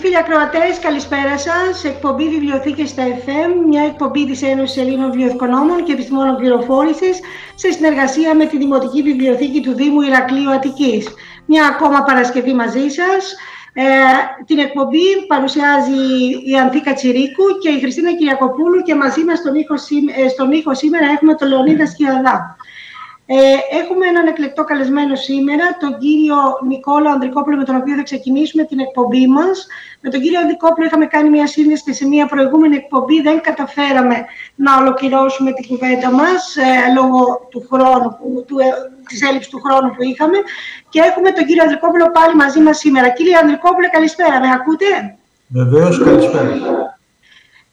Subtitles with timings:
[0.00, 1.84] φίλοι ακροατές, καλησπέρα σας.
[1.84, 7.20] Εκπομπή Βιβλιοθήκες στα FM, μια εκπομπή της Ένωσης Ελλήνων Βιβλιοθηκονόμων και Επιστημόνων Πληροφόρησης
[7.54, 11.08] σε συνεργασία με τη Δημοτική Βιβλιοθήκη του Δήμου Ηρακλείου Αττικής.
[11.46, 13.34] Μια ακόμα Παρασκευή μαζί σας.
[13.72, 13.84] Ε,
[14.46, 16.00] την εκπομπή παρουσιάζει
[16.44, 19.74] η Ανθίκα Τσιρίκου και η Χριστίνα Κυριακοπούλου και μαζί μας στον ήχο,
[20.24, 22.56] ε, στον ήχο σήμερα έχουμε τον Λεωνίδα Σκιαδά.
[23.32, 26.36] Ε, έχουμε έναν εκλεκτό καλεσμένο σήμερα, τον κύριο
[26.68, 29.66] Νικόλα Ανδρικόπουλο, με τον οποίο θα ξεκινήσουμε την εκπομπή μας.
[30.00, 34.24] Με τον κύριο Ανδρικόπουλο είχαμε κάνει μια σύνδεση και σε μια προηγούμενη εκπομπή δεν καταφέραμε
[34.54, 38.08] να ολοκληρώσουμε την κουβέντα μας ε, λόγω του χρόνου,
[38.46, 38.68] του, ε,
[39.08, 40.38] της έλλειψης του χρόνου που είχαμε.
[40.88, 43.08] Και έχουμε τον κύριο Ανδρικόπουλο πάλι μαζί μας σήμερα.
[43.08, 44.40] Κύριε Ανδρικόπουλο, καλησπέρα.
[44.40, 45.16] Με ακούτε;
[45.46, 46.52] Βεβαίως, καλησπέρα.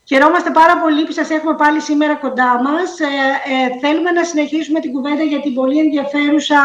[0.10, 2.88] Χαιρόμαστε πάρα πολύ που σας έχουμε πάλι σήμερα κοντά μας.
[3.00, 3.14] Ε,
[3.54, 6.62] ε, θέλουμε να συνεχίσουμε την κουβέντα για την πολύ ενδιαφέρουσα,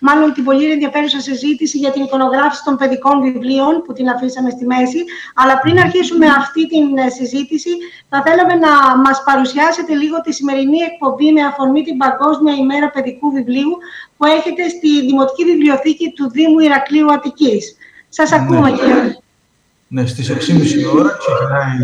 [0.00, 4.64] μάλλον την πολύ ενδιαφέρουσα συζήτηση για την εικονογράφηση των παιδικών βιβλίων που την αφήσαμε στη
[4.66, 5.00] μέση.
[5.34, 7.72] Αλλά πριν αρχίσουμε αυτή την ε, συζήτηση,
[8.08, 8.72] θα θέλαμε να
[9.04, 13.72] μας παρουσιάσετε λίγο τη σημερινή εκπομπή με αφορμή την Παγκόσμια ημέρα παιδικού βιβλίου
[14.16, 17.76] που έχετε στη Δημοτική Βιβλιοθήκη του Δήμου Ηρακλείου Αττικής.
[18.08, 18.36] Σας ναι.
[18.36, 19.16] ακούμε, κύριε.
[19.88, 20.36] Ναι, στις 6.30
[20.98, 21.74] ώρα ξεκινάει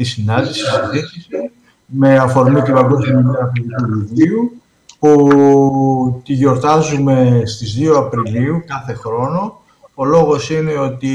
[0.00, 1.50] η συνάντηση, η συζήτηση,
[1.86, 4.62] με αφορμή την Παγκόσμια ημέρα παιδικού βιβλίου,
[4.98, 9.60] που τη γιορτάζουμε στις 2 Απριλίου κάθε χρόνο.
[9.94, 11.14] Ο λόγος είναι ότι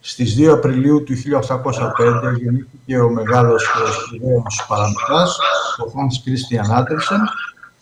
[0.00, 5.38] στις 2 Απριλίου του 1805 γεννήθηκε ο μεγάλος σπουδαίος παραμετράς,
[5.78, 7.22] ο Hans Christian Andersen,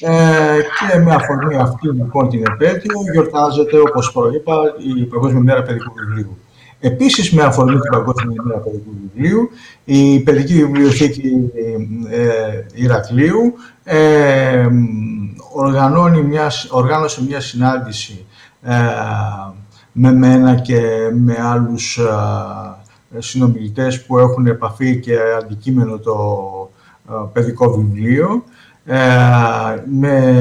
[0.00, 4.54] ε, και με αφορμή αυτή λοιπόν την επέτειο γιορτάζεται, όπως προείπα,
[4.98, 6.38] η Παγκόσμια Μέρα Παιδικού Βιβλίου.
[6.80, 9.50] Επίσης, με αφορμή την Παγκόσμια ημέρα παιδικού βιβλίου,
[9.84, 11.50] η Παιδική Βιβλιοθήκη
[12.10, 13.54] ε, Ηρακλείου
[13.84, 14.66] ε,
[15.52, 18.24] οργανώνει μιας, οργάνωσε μια συνάντηση
[18.62, 18.74] ε,
[19.92, 20.80] με μένα και
[21.12, 26.14] με άλλους ε, συνομιλητές που έχουν επαφή και αντικείμενο το
[27.10, 28.44] ε, παιδικό βιβλίο
[29.84, 30.34] με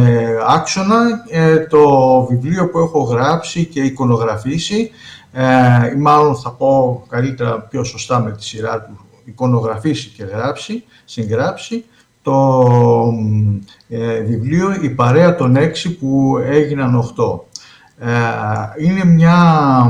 [0.47, 1.23] άξονα
[1.69, 1.81] το
[2.29, 4.91] βιβλίο που έχω γράψει και εικονογραφήσει
[5.31, 11.85] ε, μάλλον θα πω καλύτερα πιο σωστά με τη σειρά του, εικονογραφήσει και γράψει, συγγράψει
[12.21, 12.63] το
[13.89, 17.47] ε, βιβλίο «Η παρέα των έξι που έγιναν οχτώ».
[18.01, 19.85] Ε, είναι μια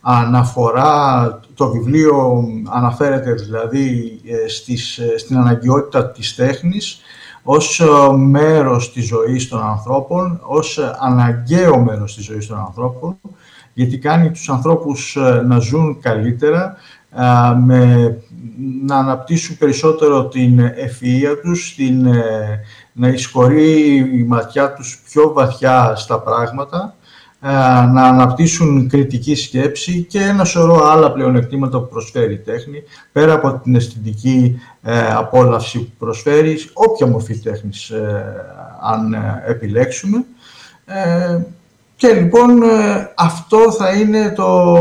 [0.00, 7.00] αναφορά, το βιβλίο αναφέρεται δηλαδή ε, στις, ε, στην αναγκαιότητα της τέχνης
[7.42, 7.82] ως
[8.16, 13.18] μέρος της ζωής των ανθρώπων, ως αναγκαίο μέρος της ζωής των ανθρώπων,
[13.74, 16.76] γιατί κάνει τους ανθρώπους ε, να ζουν καλύτερα,
[17.64, 18.16] με,
[18.86, 22.60] να αναπτύσσουν περισσότερο την ευφυΐα τους, την, ε,
[22.92, 26.94] να εισχωρεί η ματιά τους πιο βαθιά στα πράγματα,
[27.92, 32.82] να αναπτύσσουν κριτική σκέψη και ένα σωρό άλλα πλεονεκτήματα που προσφέρει η τέχνη,
[33.12, 37.92] πέρα από την αισθητική ε, απόλαυση που προσφέρει, όποια μορφή τέχνης
[38.80, 39.16] αν
[39.46, 40.24] επιλέξουμε.
[42.02, 44.74] Και λοιπόν ε, αυτό θα είναι το,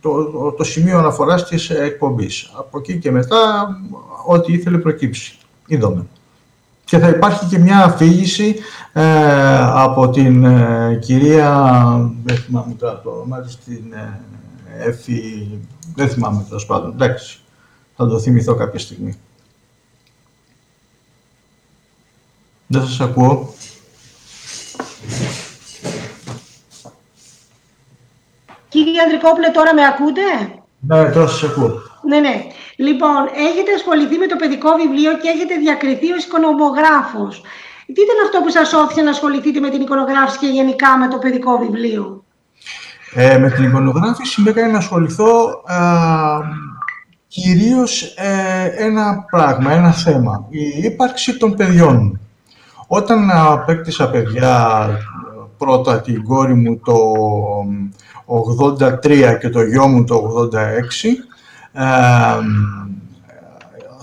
[0.00, 2.52] το, το σημείο αναφοράς της εκπομπής.
[2.58, 3.68] Από εκεί και μετά,
[4.26, 5.38] ό,τι ήθελε προκύψει.
[5.66, 6.06] Είδαμε.
[6.84, 8.56] Και θα υπάρχει και μια αφήγηση
[8.92, 9.02] ε,
[9.62, 11.84] από την ε, κυρία,
[12.24, 13.84] δεν θυμάμαι τώρα το όνομα της, την
[14.78, 15.48] Εφη,
[15.94, 17.40] δεν θυμάμαι τέλος πάντων, εντάξει,
[17.96, 19.18] θα το θυμηθώ κάποια στιγμή.
[22.66, 23.54] Δεν σας ακούω.
[29.00, 30.26] Κύριε Ανδρικόπουλε, τώρα με ακούτε;
[30.88, 31.70] Ναι, τώρα σας ακούω.
[32.10, 32.34] Ναι, ναι.
[32.86, 37.34] Λοιπόν, έχετε ασχοληθεί με το παιδικό βιβλίο και έχετε διακριθεί ως εικονομογράφος.
[37.94, 41.18] Τι ήταν αυτό που σας όθησε να ασχοληθείτε με την εικονογράφηση και γενικά με το
[41.18, 42.24] παιδικό βιβλίο;
[43.14, 45.30] Ε, με την εικονογράφηση με έκανε να ασχοληθώ
[45.64, 45.78] α,
[47.26, 50.46] κυρίως ε, ένα πράγμα, ένα θέμα.
[50.48, 52.20] Η ύπαρξη των παιδιών.
[52.86, 54.86] Όταν απέκτησα παιδιά,
[55.58, 56.94] πρώτα την κόρη μου το
[58.30, 60.56] 83 και το γιο μου το 86,
[61.72, 61.84] ε,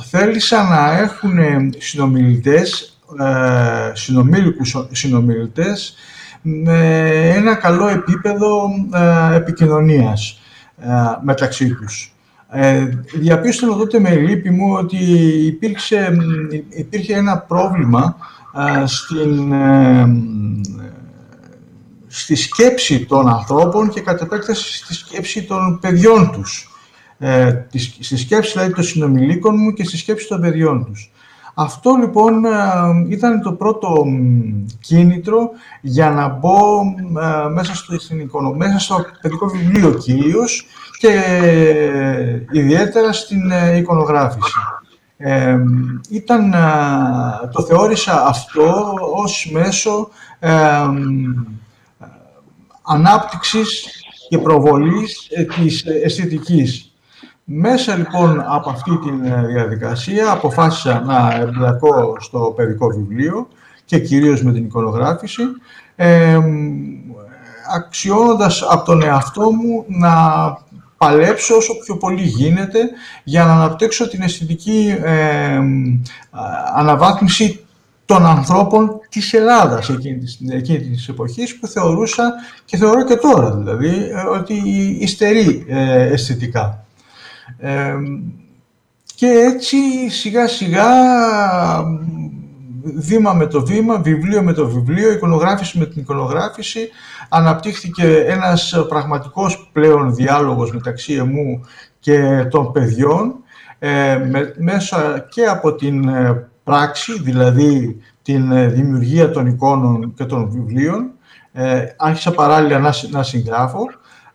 [0.09, 1.39] θέλησα να έχουν
[1.77, 5.95] συνομιλητές, ε, συνομίλικους συνομιλητές
[6.41, 10.39] με ένα καλό επίπεδο ε, επικοινωνίας
[10.77, 10.87] ε,
[11.21, 12.11] μεταξύ τους.
[12.49, 14.97] Ε, διαπίστωνα τότε με λύπη μου ότι
[15.45, 16.17] υπήρξε,
[16.69, 18.15] υπήρχε ένα πρόβλημα
[18.81, 19.53] ε, στην
[22.07, 26.71] στη σκέψη των ανθρώπων και κατ' επέκταση στη σκέψη των παιδιών τους.
[27.19, 27.65] Ε,
[27.99, 31.11] στη σκέψη δηλαδή των συνομιλίκων μου και στη σκέψη των παιδιών τους.
[31.59, 32.49] Αυτό λοιπόν ε,
[33.09, 34.05] ήταν το πρώτο
[34.79, 35.49] κίνητρο
[35.81, 36.81] για να μπω
[37.21, 37.95] ε, μέσα στο,
[38.55, 40.65] μέσα στο παιδικό βιβλίο κυρίως
[40.99, 41.07] και
[41.41, 44.51] ε, ιδιαίτερα στην εικονογράφηση.
[46.09, 46.55] ήταν,
[47.51, 50.09] το θεώρησα αυτό ως μέσο
[52.87, 53.85] ανάπτυξης
[54.29, 56.91] και προβολής ε, της αισθητικής.
[57.43, 63.47] Μέσα λοιπόν από αυτή τη ε, διαδικασία αποφάσισα να εμπλακώ στο παιδικό βιβλίο
[63.85, 65.43] και κυρίως με την εικονογράφηση,
[65.95, 66.39] ε,
[67.75, 70.13] αξιώνοντας από τον εαυτό μου να
[70.97, 72.79] παλέψω όσο πιο πολύ γίνεται
[73.23, 75.59] για να αναπτύξω την αισθητική ε,
[76.75, 77.65] αναβάθμιση
[78.07, 82.33] των ανθρώπων της Ελλάδας εκείνης της, εκείνης της εποχής που θεωρούσα
[82.65, 83.91] και θεωρώ και τώρα δηλαδή
[84.33, 84.53] ότι
[84.99, 85.65] υστερεί
[86.11, 86.85] αισθητικά.
[89.15, 89.77] και έτσι
[90.09, 90.85] σιγά σιγά
[92.95, 96.89] βήμα με το βήμα, βιβλίο με το βιβλίο, εικονογράφηση με την εικονογράφηση,
[97.29, 101.65] αναπτύχθηκε ένας πραγματικός πλέον διάλογος μεταξύ εμού
[101.99, 103.35] και των παιδιών,
[103.79, 104.19] ε,
[104.57, 111.09] μέσα και από την ε, πράξη, δηλαδή την ε, δημιουργία των εικόνων και των βιβλίων.
[111.51, 113.85] Ε, άρχισα παράλληλα να, να συγγράφω,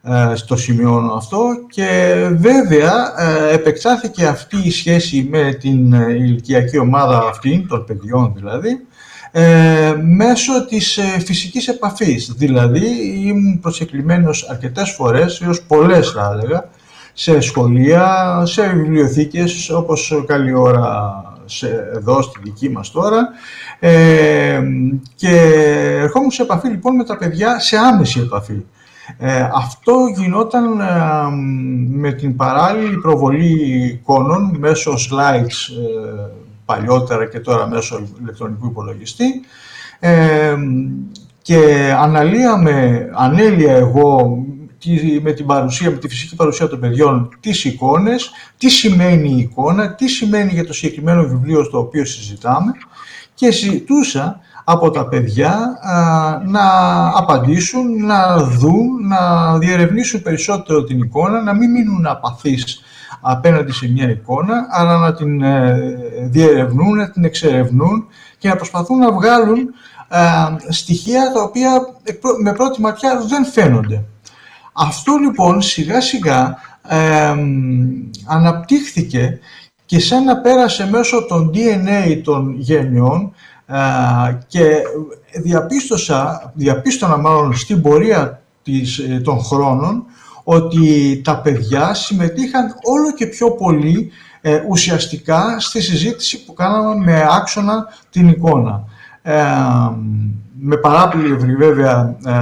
[0.05, 6.79] ε, στο σημείο αυτό και βέβαια ε, επεξάθηκε αυτή η σχέση με την ε, ηλικιακή
[6.79, 8.87] ομάδα αυτή, των παιδιών δηλαδή,
[10.17, 12.33] μέσω της φυσικής επαφής.
[12.37, 12.87] Δηλαδή
[13.27, 16.69] ήμουν προσεκλημένος αρκετές φορές, έως πολλές θα έλεγα,
[17.13, 23.29] σε σχολεία, σε βιβλιοθήκες, όπως καλή ώρα σε, εδώ στη δική μας τώρα
[25.15, 25.37] και
[26.01, 28.65] ερχόμουν σε επαφή λοιπόν με τα παιδιά, σε άμεση επαφή.
[29.19, 30.85] Ε, αυτό γινόταν ε,
[31.89, 36.31] με την παράλληλη προβολή εικόνων μέσω slides ε,
[36.65, 39.41] παλιότερα και τώρα μέσω ηλεκτρονικού υπολογιστή
[41.43, 44.39] και αναλύαμε, ανέλυα εγώ
[45.23, 49.95] με την παρουσία, με τη φυσική παρουσία των παιδιών τις εικόνες, τι σημαίνει η εικόνα,
[49.95, 52.73] τι σημαίνει για το συγκεκριμένο βιβλίο στο οποίο συζητάμε
[53.35, 55.79] και συζητούσα από τα παιδιά
[56.47, 56.67] να
[57.19, 62.81] απαντήσουν, να δουν, να διερευνήσουν περισσότερο την εικόνα, να μην μείνουν απαθείς
[63.21, 65.79] απέναντι σε μια εικόνα, αλλά να την ε,
[66.23, 68.07] διερευνούν, να την εξερευνούν
[68.39, 69.75] και να προσπαθούν να βγάλουν
[70.69, 71.71] στοιχεία τα οποία
[72.43, 74.05] με πρώτη ματιά δεν φαίνονται.
[74.73, 76.57] Αυτό λοιπόν σιγά σιγά
[78.27, 79.39] αναπτύχθηκε
[79.87, 83.35] και σαν να πέρασε μέσω των DNA των γενιών
[84.47, 84.83] και
[85.43, 90.05] διαπίστωσα, διαπίστωνα μάλλον στην πορεία της, ε, των χρόνων
[90.45, 94.11] ότι τα παιδιά συμμετείχαν όλο και πιο πολύ
[94.41, 98.85] ε, ουσιαστικά στη συζήτηση που κάναμε με άξονα την εικόνα.
[99.23, 99.43] Ε,
[100.65, 102.33] με παράπληρη βέβαια ε,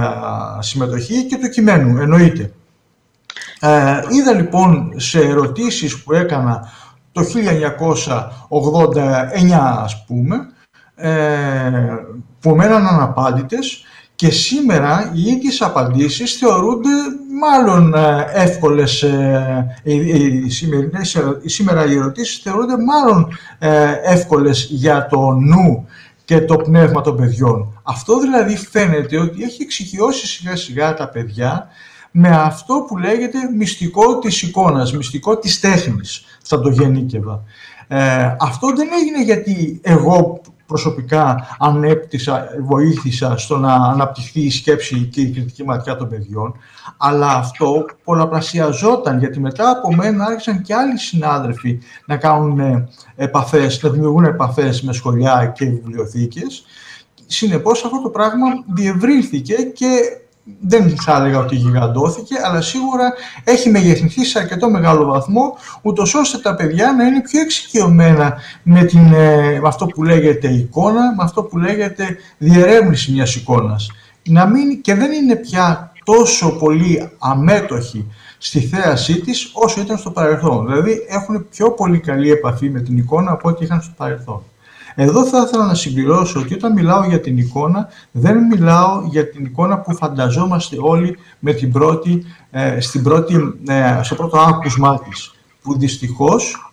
[0.59, 2.51] συμμετοχή και του κειμένου, εννοείται.
[3.59, 6.71] Ε, είδα λοιπόν σε ερωτήσεις που έκανα
[7.11, 7.25] το 1989
[9.83, 10.37] ας πούμε,
[10.95, 11.11] ε,
[12.39, 13.83] που μέναν αναπάντητες
[14.15, 16.89] και σήμερα οι ίδιες απαντήσεις θεωρούνται
[17.39, 23.27] μάλλον ε, εύκολες, ε, οι, σημερινές, σήμερα οι ερωτήσεις θεωρούνται μάλλον
[24.03, 25.85] εύκολες για το νου
[26.31, 27.81] και το πνεύμα των παιδιών.
[27.83, 31.67] Αυτό δηλαδή φαίνεται ότι έχει εξοικειώσει σιγά σιγά τα παιδιά
[32.11, 37.43] με αυτό που λέγεται μυστικό της εικόνας, μυστικό της τέχνης, θα το γεννήκευα.
[37.87, 40.41] Ε, αυτό δεν έγινε γιατί εγώ
[40.71, 46.53] προσωπικά ανέπτυσα, βοήθησα στο να αναπτυχθεί η σκέψη και η κριτική ματιά των παιδιών,
[46.97, 53.83] αλλά αυτό πολλαπλασιαζόταν, γιατί μετά από μένα άρχισαν και άλλοι συνάδελφοι να κάνουν ε, επαφές,
[53.83, 56.63] να δημιουργούν επαφές με σχολιά και βιβλιοθήκες.
[57.25, 59.87] Συνεπώς αυτό το πράγμα διευρύνθηκε και
[60.59, 66.37] δεν θα έλεγα ότι γιγαντώθηκε, αλλά σίγουρα έχει μεγεθυνθεί σε αρκετό μεγάλο βαθμό, ούτως ώστε
[66.37, 71.23] τα παιδιά να είναι πιο εξοικειωμένα με, την, ε, με αυτό που λέγεται εικόνα, με
[71.23, 73.91] αυτό που λέγεται διερεύνηση μιας εικόνας.
[74.23, 78.07] Να μην, και δεν είναι πια τόσο πολύ αμέτωχοι
[78.37, 80.65] στη θέασή της όσο ήταν στο παρελθόν.
[80.65, 84.43] Δηλαδή έχουν πιο πολύ καλή επαφή με την εικόνα από ό,τι είχαν στο παρελθόν.
[84.95, 89.45] Εδώ θα ήθελα να συμπληρώσω ότι όταν μιλάω για την εικόνα, δεν μιλάω για την
[89.45, 93.35] εικόνα που φανταζόμαστε όλοι με την πρώτη, ε, στην πρώτη,
[93.67, 96.71] ε, στο πρώτο άκουσμά της, που δυστυχώς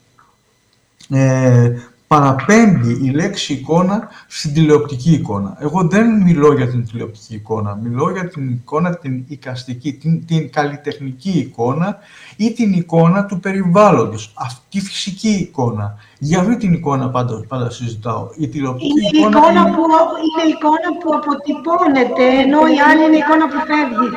[1.09, 1.73] ε,
[2.07, 5.57] παραπέμπει η λέξη εικόνα στην τηλεοπτική εικόνα.
[5.61, 10.51] Εγώ δεν μιλώ για την τηλεοπτική εικόνα, μιλώ για την εικόνα την οικαστική, την, την
[10.51, 11.99] καλλιτεχνική εικόνα
[12.37, 15.97] ή την εικόνα του περιβάλλοντος, αυτή η φυσική εικόνα.
[16.19, 18.29] Για αυτή την εικόνα πάντα, πάντα συζητάω.
[18.37, 19.71] Η τηλεοπτική είναι εικόνα, εικόνα είναι...
[19.71, 19.83] Που,
[20.27, 24.09] είναι εικόνα που αποτυπώνεται, ενώ η άλλη είναι εικόνα που φεύγει.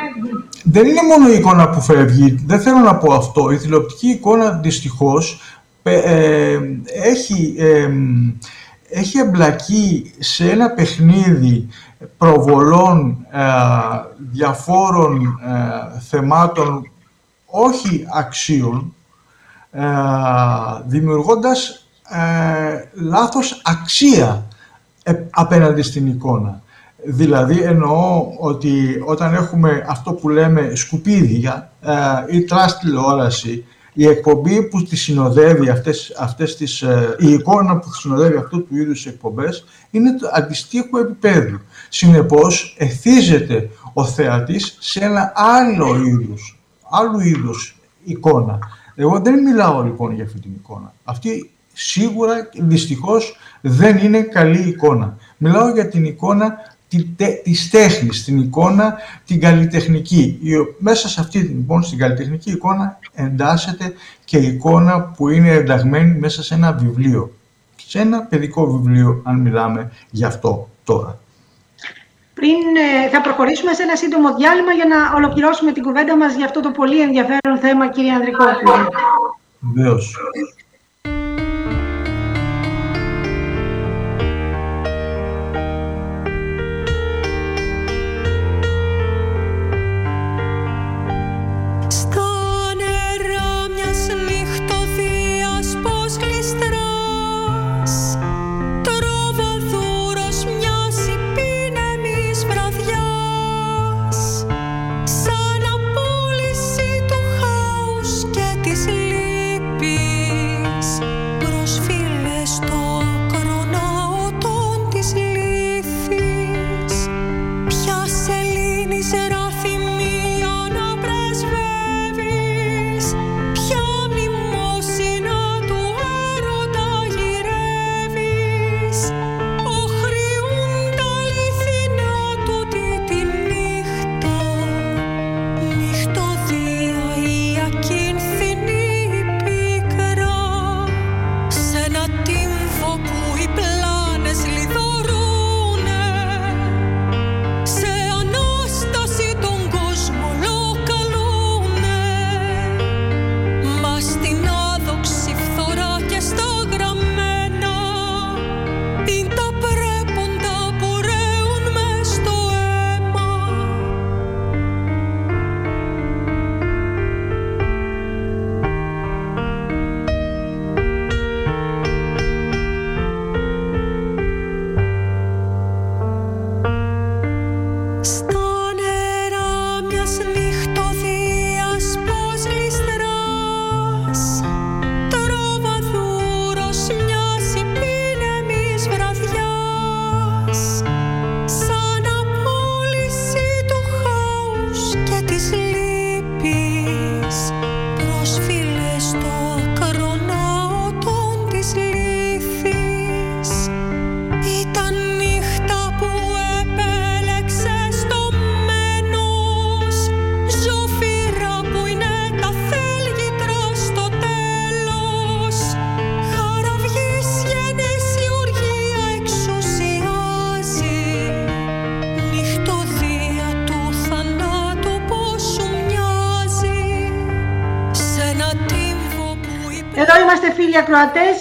[0.64, 3.52] Δεν είναι μόνο η εικόνα που φεύγει, δεν θέλω να πω αυτό.
[3.52, 5.42] Η τηλεοπτική εικόνα δυστυχώς
[5.84, 6.60] ε,
[7.04, 7.56] έχει,
[8.90, 11.68] έχει εμπλακεί σε ένα παιχνίδι
[12.18, 13.42] προβολών ε,
[14.32, 16.92] διαφόρων ε, θεμάτων
[17.46, 18.94] όχι αξίων,
[22.12, 24.48] ε, δημιουργώντας λάθος αξία
[25.30, 26.62] απέναντι στην εικόνα.
[27.04, 31.72] Δηλαδή εννοώ ότι όταν έχουμε αυτό που λέμε σκουπίδια
[32.32, 37.94] ή trash τηλεόραση η εκπομπή που τη συνοδεύει αυτές, αυτές τις, ε, η εικόνα που
[37.94, 41.60] συνοδεύει αυτού του είδους εκπομπές είναι το αντιστοίχο επίπεδου.
[41.90, 48.60] Συνεπώς, εθίζεται ο θεατής σε ένα άλλο είδους, άλλου είδους εικόνα.
[48.96, 50.94] Εγώ δεν μιλάω λοιπόν για αυτή την εικόνα.
[51.04, 55.18] Αυτή σίγουρα, δυστυχώς, δεν είναι καλή εικόνα.
[55.38, 56.56] Μιλάω για την εικόνα
[57.44, 60.40] της τέχνης, την εικόνα, την καλλιτεχνική.
[60.78, 63.94] Μέσα σε αυτή λοιπόν, στην καλλιτεχνική εικόνα εντάσσεται
[64.26, 67.32] και η εικόνα που είναι ενταγμένη μέσα σε ένα βιβλίο.
[67.88, 71.20] Σε ένα παιδικό βιβλίο, αν μιλάμε γι' αυτό τώρα.
[72.34, 76.46] Πριν ε, θα προχωρήσουμε σε ένα σύντομο διάλειμμα για να ολοκληρώσουμε την κουβέντα μας για
[76.46, 78.74] αυτό το πολύ ενδιαφέρον θέμα, κύριε Ανδρικόπουλο.
[79.60, 80.18] Βεβαίως.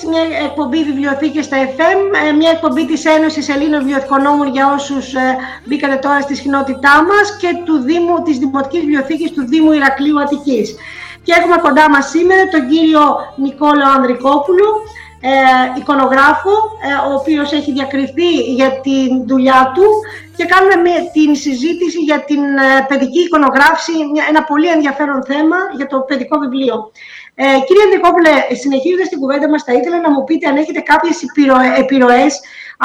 [0.05, 5.37] Μια εκπομπή βιβλιοθήκης στα FM, ε, μια εκπομπή της Ένωσης Ελλήνων Βιβλιοθηκονόμων για όσους ε,
[5.65, 10.75] μπήκατε τώρα στη συχνότητά μας και του Δήμου, της Δημοτικής Βιβλιοθήκης του Δήμου Ηρακλείου Αττικής.
[11.23, 13.03] Και έχουμε κοντά μας σήμερα τον κύριο
[13.37, 14.69] Νικόλαο Ανδρικόπουλο,
[15.21, 15.31] ε,
[15.79, 16.55] εικονογράφο,
[16.89, 19.87] ε, ο οποίος έχει διακριθεί για τη δουλειά του
[20.37, 22.43] και κάνουμε με την συζήτηση για την
[22.89, 23.93] παιδική εικονογράφηση,
[24.29, 26.93] ένα πολύ ενδιαφέρον θέμα για το παιδικό βιβλίο.
[27.35, 31.17] Ε, κύριε Αντρικόπουλε, συνεχίζοντας την κουβέντα μας, θα ήθελα να μου πείτε αν έχετε κάποιες
[31.83, 32.33] επιρροές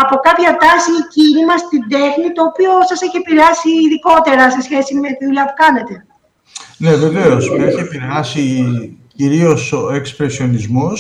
[0.02, 4.92] από κάποια τάση ή κίνημα στην τέχνη, το οποίο σας έχει επηρεάσει ειδικότερα σε σχέση
[5.04, 5.94] με τη δουλειά που κάνετε.
[6.78, 7.44] Ναι, βεβαίως.
[7.50, 8.44] Με έχει επηρεάσει
[9.16, 11.00] κυρίως ο εξπρεσιονισμός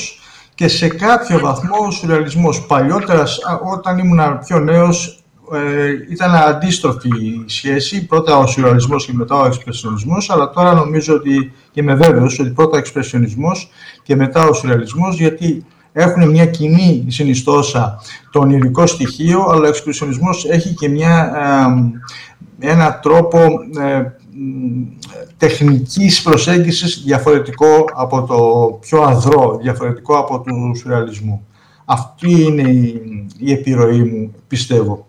[0.55, 2.65] και σε κάποιο βαθμό ο σουρεαλισμός.
[2.65, 3.23] Παλιότερα,
[3.73, 9.45] όταν ήμουν πιο νέος, ε, ήταν αντίστροφη η σχέση, πρώτα ο σουρεαλισμός και μετά ο
[9.45, 13.69] εξπρεσιονισμός, αλλά τώρα νομίζω ότι, και είμαι βέβαιος, ότι πρώτα ο εξπρεσιονισμός
[14.03, 20.45] και μετά ο σουρεαλισμός, γιατί έχουν μια κοινή συνιστόσα το ονειρικό στοιχείο, αλλά ο εξπρεσιονισμός
[20.45, 21.31] έχει και μια,
[22.60, 23.38] ε, ένα τρόπο
[23.79, 24.03] ε,
[25.38, 31.47] τεχνικής προσέγγισης διαφορετικό από το πιο αδρό, διαφορετικό από του σουρεαλισμού.
[31.86, 33.01] Αυτή είναι η,
[33.38, 35.08] η επιρροή μου, πιστεύω.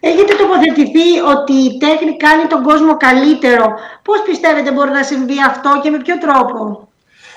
[0.00, 3.66] Έχετε τοποθετηθεί ότι η τέχνη κάνει τον κόσμο καλύτερο.
[4.02, 6.88] Πώς πιστεύετε μπορεί να συμβεί αυτό και με ποιο τρόπο;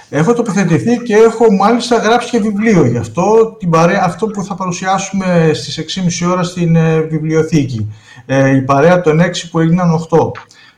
[0.09, 4.55] Έχω τοποθετηθεί και έχω μάλιστα γράψει και βιβλίο γι' αυτό, την παρέα, αυτό που θα
[4.55, 7.93] παρουσιάσουμε στις 6.30 ώρα στην ε, βιβλιοθήκη.
[8.25, 10.31] Ε, η παρέα των 6 που έγιναν 8.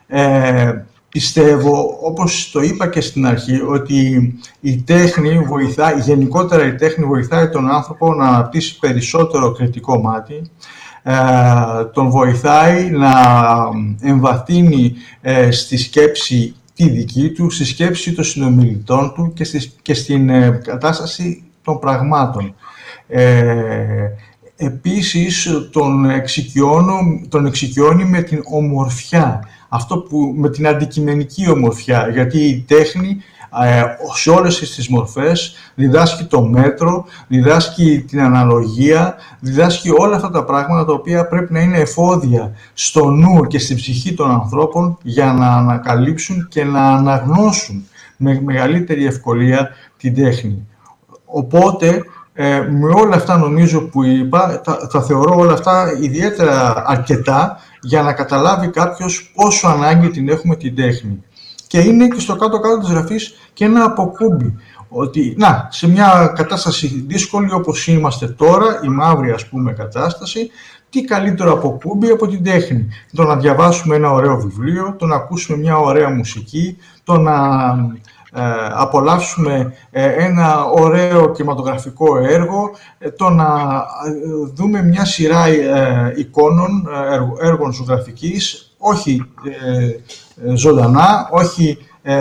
[0.07, 0.73] Ε,
[1.09, 7.49] πιστεύω, όπως το είπα και στην αρχή, ότι η τέχνη βοηθάει, γενικότερα η τέχνη βοηθάει
[7.49, 10.41] τον άνθρωπο να αναπτύσσει περισσότερο κριτικό μάτι, ε,
[11.93, 13.13] τον βοηθάει να
[14.01, 19.93] εμβαθύνει ε, στη σκέψη τη δική του, στη σκέψη των συνομιλητών του και, στη, και
[19.93, 22.55] στην ε, κατάσταση των πραγμάτων.
[23.07, 24.07] Ε,
[24.55, 26.05] επίσης, τον,
[27.29, 33.17] τον εξοικειώνει με την ομορφιά, αυτό που, με την αντικειμενική ομορφιά, γιατί η τέχνη
[33.63, 40.43] ε, σε όλες τις μορφές, διδάσκει το μέτρο, διδάσκει την αναλογία, διδάσκει όλα αυτά τα
[40.43, 45.33] πράγματα τα οποία πρέπει να είναι εφόδια στο νου και στην ψυχή των ανθρώπων για
[45.33, 47.83] να ανακαλύψουν και να αναγνώσουν
[48.17, 50.67] με μεγαλύτερη ευκολία την τέχνη.
[51.25, 58.01] Οπότε, ε, με όλα αυτά νομίζω που είπα, θα, θεωρώ όλα αυτά ιδιαίτερα αρκετά για
[58.01, 61.23] να καταλάβει κάποιος πόσο ανάγκη την έχουμε την τέχνη.
[61.67, 64.55] Και είναι και στο κάτω-κάτω της γραφής και ένα αποκούμπι.
[64.89, 70.49] Ότι, να, σε μια κατάσταση δύσκολη όπως είμαστε τώρα, η μαύρη ας πούμε κατάσταση,
[70.89, 75.57] τι καλύτερο αποκούμπι από την τέχνη; Το να διαβάσουμε ένα ωραίο βιβλίο, το να ακούσουμε
[75.57, 78.20] μια ωραία μουσική, το να ε,
[78.73, 83.47] απολαύσουμε ε, ένα ωραίο κινηματογραφικό έργο, ε, το να
[84.53, 85.45] δούμε μια σειρά
[86.15, 86.87] εικόνων,
[87.41, 89.25] έργων ζωγραφικής, όχι
[90.53, 91.77] ζωντανά, όχι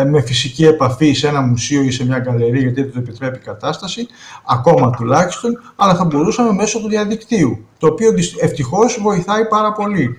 [0.06, 3.40] με φυσική επαφή σε ένα μουσείο ή σε μια γκαλερία, γιατί δεν το επιτρέπει η
[3.44, 4.06] κατάσταση,
[4.46, 10.18] ακόμα τουλάχιστον, αλλά θα μπορούσαμε μέσω του διαδικτύου, το οποίο ευτυχώς βοηθάει πάρα πολύ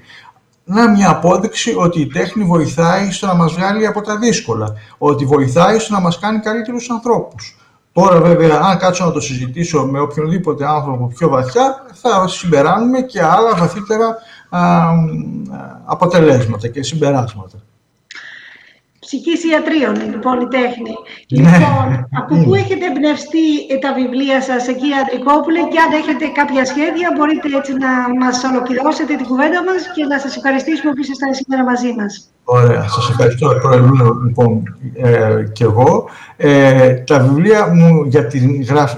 [0.73, 5.25] να μια απόδειξη ότι η τέχνη βοηθάει στο να μας βγάλει από τα δύσκολα, ότι
[5.25, 7.55] βοηθάει στο να μας κάνει καλύτερους ανθρώπους.
[7.93, 13.21] Τώρα βέβαια, αν κάτσω να το συζητήσω με οποιονδήποτε άνθρωπο πιο βαθιά, θα συμπεράνουμε και
[13.21, 14.17] άλλα βαθύτερα
[15.85, 17.57] αποτελέσματα και συμπεράσματα
[19.11, 20.93] ψυχής ιατρίων, λοιπόν, η τέχνη.
[20.97, 21.39] Ναι.
[21.41, 21.87] Λοιπόν,
[22.21, 23.45] από πού έχετε εμπνευστεί
[23.83, 29.13] τα βιβλία σας, κύριε Αντρικόπουλε, και αν έχετε κάποια σχέδια, μπορείτε έτσι να μας ολοκληρώσετε
[29.19, 32.11] την κουβέντα μας και να σας ευχαριστήσουμε που ήσασταν σήμερα μαζί μας.
[32.57, 33.89] Ωραία, σας ευχαριστώ, Πρόεδρε,
[34.25, 34.49] λοιπόν,
[34.95, 35.91] ε, και εγώ.
[36.37, 38.39] Ε, τα βιβλία μου, για τη,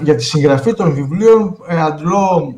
[0.02, 2.54] για τη συγγραφή των βιβλίων, ε, αντλώ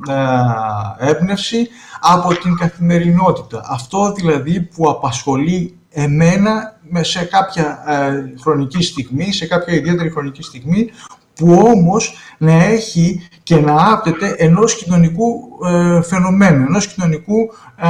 [1.01, 1.69] ε, έμπνευση
[2.01, 3.61] από την καθημερινότητα.
[3.77, 10.91] Αυτό δηλαδή που απασχολεί εμένα σε κάποια ε, χρονική στιγμή, σε κάποια ιδιαίτερη χρονική στιγμή,
[11.35, 17.87] που όμως να έχει και να άπτεται ενός κοινωνικού ε, φαινομένου, ενός κοινωνικού, ε,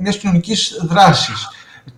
[0.00, 1.48] μιας κοινωνικής δράσης.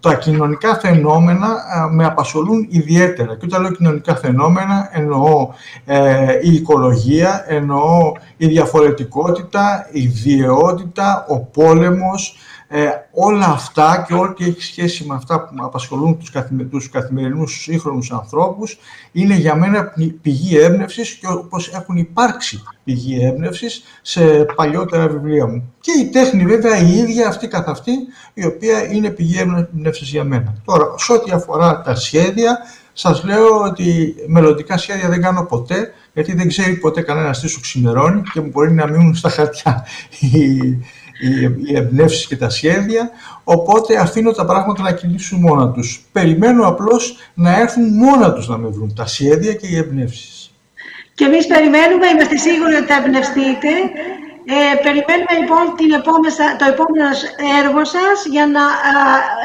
[0.01, 1.49] Τα κοινωνικά φαινόμενα
[1.91, 3.37] με απασχολούν ιδιαίτερα.
[3.37, 5.49] Και όταν λέω κοινωνικά φαινόμενα εννοώ
[6.43, 12.37] η οικολογία, εννοώ η διαφορετικότητα, η βιαιότητα, ο πόλεμος,
[12.75, 17.63] ε, όλα αυτά και ό,τι έχει σχέση με αυτά που απασχολούν τους, καθημε, τους καθημερινούς
[17.63, 18.79] σύγχρονους ανθρώπους
[19.13, 25.73] είναι για μένα πηγή έμπνευσης και όπως έχουν υπάρξει πηγή έμπνευσης σε παλιότερα βιβλία μου.
[25.81, 27.93] Και η τέχνη βέβαια η ίδια αυτή καθ' αυτή
[28.35, 30.55] η οποία είναι πηγή έμπνευσης για μένα.
[30.65, 32.59] Τώρα, σε ό,τι αφορά τα σχέδια,
[32.93, 37.61] σας λέω ότι μελλοντικά σχέδια δεν κάνω ποτέ, γιατί δεν ξέρει ποτέ κανένας τι σου
[37.61, 39.87] ξημερώνει και μπορεί να μείνουν στα χαρτιά
[41.23, 43.11] οι εμπνεύσεις και τα σχέδια,
[43.45, 46.05] οπότε αφήνω τα πράγματα να κινήσουν μόνα τους.
[46.13, 50.51] Περιμένω απλώς να έρθουν μόνα τους να με βρουν τα σχέδια και οι εμπνεύσεις.
[51.15, 53.69] Και εμείς περιμένουμε, είμαστε σίγουροι ότι θα εμπνευστείτε.
[54.45, 55.91] Ε, περιμένουμε λοιπόν την
[56.61, 57.09] το επόμενο
[57.61, 58.65] έργο σας για να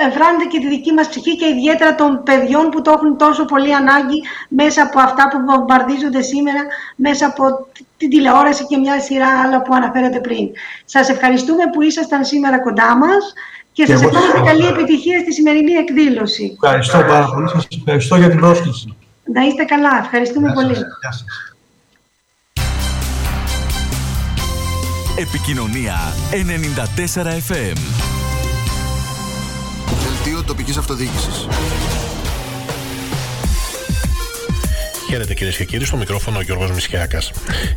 [0.05, 3.75] εμφράνετε και τη δική μας ψυχή και ιδιαίτερα των παιδιών που το έχουν τόσο πολύ
[3.75, 6.61] ανάγκη μέσα από αυτά που βομβαρδίζονται σήμερα,
[6.95, 7.43] μέσα από
[7.97, 10.45] την τηλεόραση και μια σειρά άλλα που αναφέρατε πριν.
[10.85, 13.23] Σας ευχαριστούμε που ήσασταν σήμερα κοντά μας
[13.71, 16.57] και, και σας ευχαριστώ καλή επιτυχία στη σημερινή εκδήλωση.
[16.63, 17.49] Ευχαριστώ πάρα πολύ.
[17.49, 18.95] Σας ευχαριστώ για την πρόσκληση.
[19.33, 19.97] Να είστε καλά.
[20.03, 20.75] Ευχαριστούμε πολύ.
[25.19, 25.95] Επικοινωνία
[26.31, 27.77] 94 FM.
[30.03, 31.47] Δελτίο τοπικής αυτοδιοίκησης.
[35.09, 37.21] Χαίρετε κυρίες και κύριοι, στο μικρόφωνο ο Γιώργος Μισιάκα.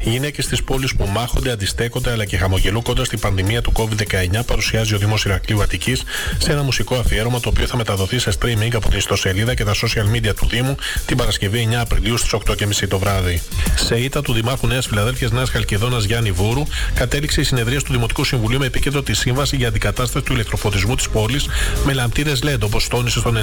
[0.04, 4.40] Οι γυναίκες της πόλης που μάχονται, αντιστέκονται αλλά και χαμογελούν κοντά στην πανδημία του COVID-19
[4.46, 6.02] παρουσιάζει ο Δήμος Ηρακλείου Αττικής
[6.38, 9.74] σε ένα μουσικό αφιέρωμα το οποίο θα μεταδοθεί σε streaming από την ιστοσελίδα και τα
[9.74, 13.42] social media του Δήμου την Παρασκευή 9 Απριλίου στις 8.30 το βράδυ.
[13.74, 16.62] Σε ήττα του Δημάρχου Νέας Φιλαδέλφιας Νέας Χαλκιδόνα Γιάννη Βούρου
[16.94, 21.08] κατέληξε η συνεδρία του Δημοτικού Συμβουλίου με επίκεντρο τη σύμβαση για αντικατάσταση του ηλεκτροφωτισμού της
[21.08, 21.46] πόλης
[21.84, 23.36] με λαμπτήρες LED όπως τόνισε στον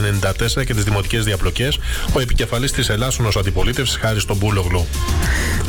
[0.57, 1.79] 94 και τις δημοτικές διαπλοκές
[2.13, 4.85] ο επικεφαλής της Ελλάσσονο Αντιπολίτευση επαλήθευση χάρη στον Πούλογλου.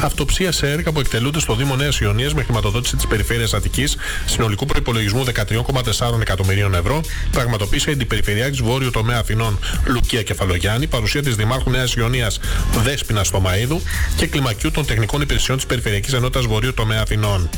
[0.00, 4.66] Αυτοψία σε έργα που εκτελούνται στο Δήμο Νέας Ιωνίας με χρηματοδότηση της Περιφέρειας Αττικής συνολικού
[4.66, 11.70] προπολογισμού 13,4 εκατομμυρίων ευρώ, πραγματοποίησε η Αντιπεριφερειάρχης Βόρειο Τομέα Αθηνών Λουκία Κεφαλογιάννη, παρουσία της Δημάρχου
[11.70, 12.40] Νέας Ιωνίας
[12.82, 13.82] Δέσπινα Στομαίδου
[14.16, 17.48] και κλιμακιού των τεχνικών υπηρεσιών της Περιφερειακής Ενότητας Βορείου Τομέα Αθηνών.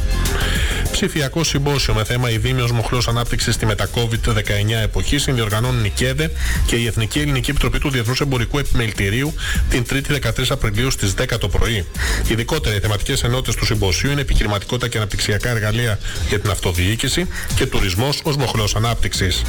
[0.90, 6.30] Ψηφιακό συμπόσιο με θέμα Η Δήμιο Μοχλός Ανάπτυξης στη μετα-COVID-19 εποχή συνδιοργανώνουν η ΚΕΔΕ
[6.66, 9.34] και η Εθνική Ελληνική Επιτροπή του Διεθνούς Εμπορικού Επιμελητηρίου
[9.70, 11.84] την 3η 13 Απριλίου στις 10 το πρωί.
[12.28, 15.98] Ειδικότερα, οι θεματικές ενότητες του συμποσίου είναι επιχειρηματικότητα και αναπτυξιακά εργαλεία
[16.28, 19.42] για την αυτοδιοίκηση και τουρισμός ως μοχλός ανάπτυξης.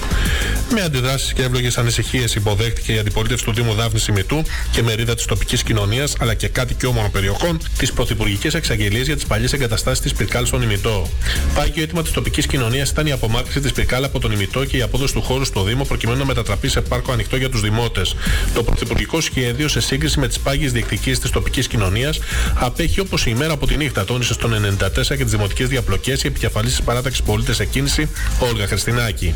[0.73, 5.25] Με αντιδράσεις και εύλογες ανησυχίες υποδέχτηκε η αντιπολίτευση του Δήμου Δάφνης Σιμητού και μερίδα της
[5.25, 9.99] τοπικής κοινωνίας αλλά και κάτι και όμορων περιοχών τις πρωθυπουργικές εξαγγελίες για τις παλιές εγκαταστάσεις
[9.99, 11.09] της Πυρκάλ στον ημιτό.
[11.53, 14.81] Πάγιο αίτημα της τοπικής κοινωνίας ήταν η απομάκρυνση της Πυρκάλ από τον ημιτό και η
[14.81, 18.15] απόδοση του χώρου στο Δήμο προκειμένου να μετατραπεί σε πάρκο ανοιχτό για τους δημότες.
[18.53, 22.19] Το πρωθυπουργικό σχέδιο σε σύγκριση με τις πάγιες διεκδικήσεις της τοπικής κοινωνίας
[22.53, 26.27] απέχει όπως η ημέρα από τη νύχτα, τόνισε στον 94 και τις δημοτικές διαπλοκές η
[26.27, 29.33] επικεφαλής της παράταξης πολίτες σε κίνηση, Όλγα Χριστινάκη.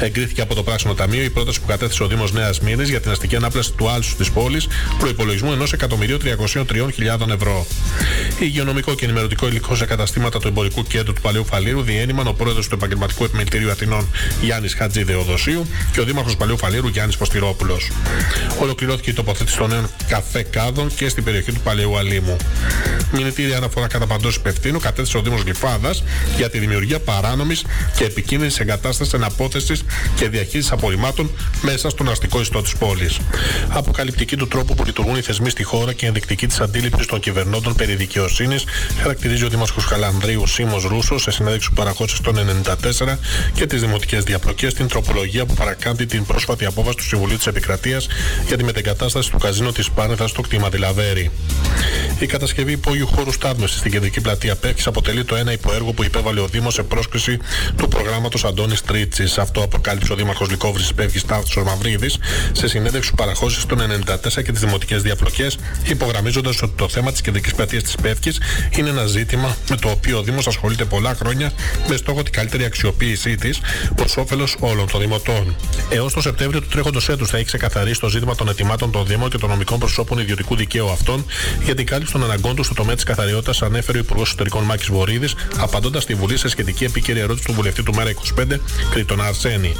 [0.00, 3.10] Εγκρίθηκε από το Πράσινο Ταμείο η πρόταση που κατέθεσε ο Δήμος Νέας Μήνη για την
[3.10, 4.66] αστική ανάπλαση του άλσου της πόλης
[4.98, 7.66] προπολογισμού 1.303.000 ευρώ.
[8.40, 12.68] Υγειονομικό και ενημερωτικό υλικό σε καταστήματα του εμπορικού κέντρου του Παλαιού Φαλήρου διένυμαν ο πρόεδρος
[12.68, 14.08] του Επαγγελματικού Επιμελητηρίου Αθηνών
[14.42, 17.90] Γιάννης Χατζή Δεοδοσίου και ο δήμαρχος Παλαιού Φαλήρου Γιάννης Ποστηρόπουλος.
[18.60, 22.36] Ολοκληρώθηκε η τοποθέτηση των νέων καφέ κάδων και στην περιοχή του Παλαιού Αλήμου.
[23.12, 26.02] Μηνυτήρια αναφορά κατά παντός υπευθύνου κατέθεσε ο Δήμος Γλυφάδας
[26.36, 27.64] για τη δημιουργία παράνομης
[27.96, 29.74] και επικίνδυνης εγκατάστασης εναπόθεση
[30.16, 31.30] και διαχείρισης απορριμμάτων
[31.62, 33.18] μέσα στον αστικό ιστό της πόλης.
[33.68, 37.74] Αποκαλυπτική του τρόπου που λειτουργούν οι θεσμοί στη χώρα και ενδεικτική της αντίληψη των κυβερνώντων
[37.74, 38.64] περί δικαιοσύνης
[39.00, 42.32] χαρακτηρίζει ο Δήμαρχο Χαλανδρίου Σίμω Ρούσος σε συνέντευξη που παραχώρησε στο
[43.06, 43.16] 94
[43.52, 48.08] και τις δημοτικές διαπλοκές την τροπολογία που παρακάμπτει την πρόσφατη απόφαση του Συμβουλίου της Επικρατείας
[48.46, 51.30] για τη μετεγκατάσταση του καζίνο της Πάνεθας στο κτήμα Δηλαβέρη.
[52.18, 56.40] Η κατασκευή υπόγειου χώρου στάθμευσης στην κεντρική πλατεία Πέρξη αποτελεί το ένα υποέργο που υπέβαλε
[56.40, 57.38] ο Δήμος σε πρόσκληση
[57.76, 59.38] του προγράμματος Αντώνης Τρίτσης.
[59.38, 62.10] Αυτό αποκάλυψε ο Δήμαρχος Λικόβρη Πεύκη Τάφτο Μαυρίδη
[62.52, 67.20] σε συνέντευξη που παραχώρησε στο 94 και τις δημοτικές διαπλοκές, υπογραμμίζοντας ότι το θέμα της
[67.20, 68.32] κεντρικής πλατείας της Πεύκη
[68.76, 71.52] είναι ένα ζήτημα με το οποίο ο Δήμος ασχολείται πολλά χρόνια
[71.88, 73.60] με στόχο την καλύτερη αξιοποίησή της
[73.94, 75.56] προς όφελος όλων των δημοτών.
[75.88, 79.30] Έως το Σεπτέμβριο του τρέχοντος έτους θα έχει ξεκαθαρίσει το ζήτημα των ετοιμάτων των Δήμων
[79.30, 81.24] και των νομικών προσώπων ιδιωτικού δικαίου αυτών
[81.64, 84.88] για την κάλυψη των αναγκών του στο τομέα της καθαριότητας, ανέφερε ο Υπουργός Εσωτερικών Μάκης
[84.88, 89.76] Βορύδης, απαντώντας στη Βουλή σε σχετική επίκαιρη ερώτηση του βουλευτή του Μέρα 25, Κρήτονα Αρσένη.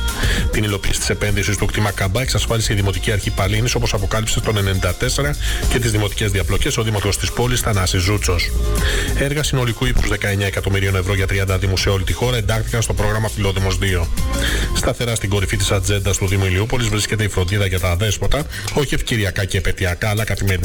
[0.51, 4.53] Την υλοποίηση της επένδυσης του κτήμα Καμπά εξασφάλισε η Δημοτική Αρχή Παλίνη, όπως αποκάλυψε το
[4.53, 5.37] 94
[5.69, 8.51] και τις δημοτικές διαπλοκές ο Δήμαρχος της πόλης Θανάσης Ζούτσος.
[9.19, 12.95] Έργα συνολικού ύψους 19 εκατομμυρίων ευρώ για 30 Δήμους σε όλη τη χώρα εντάχθηκαν στο
[12.95, 14.07] πρόγραμμα Φιλόδημος 2.
[14.75, 18.95] Σταθερά στην κορυφή της ατζέντας του Δήμου Ηλιούπολης βρίσκεται η φροντίδα για τα αδέσποτα, όχι
[18.95, 20.56] ευκαιριακά και επαιτειακά, αλλά καθημερινά,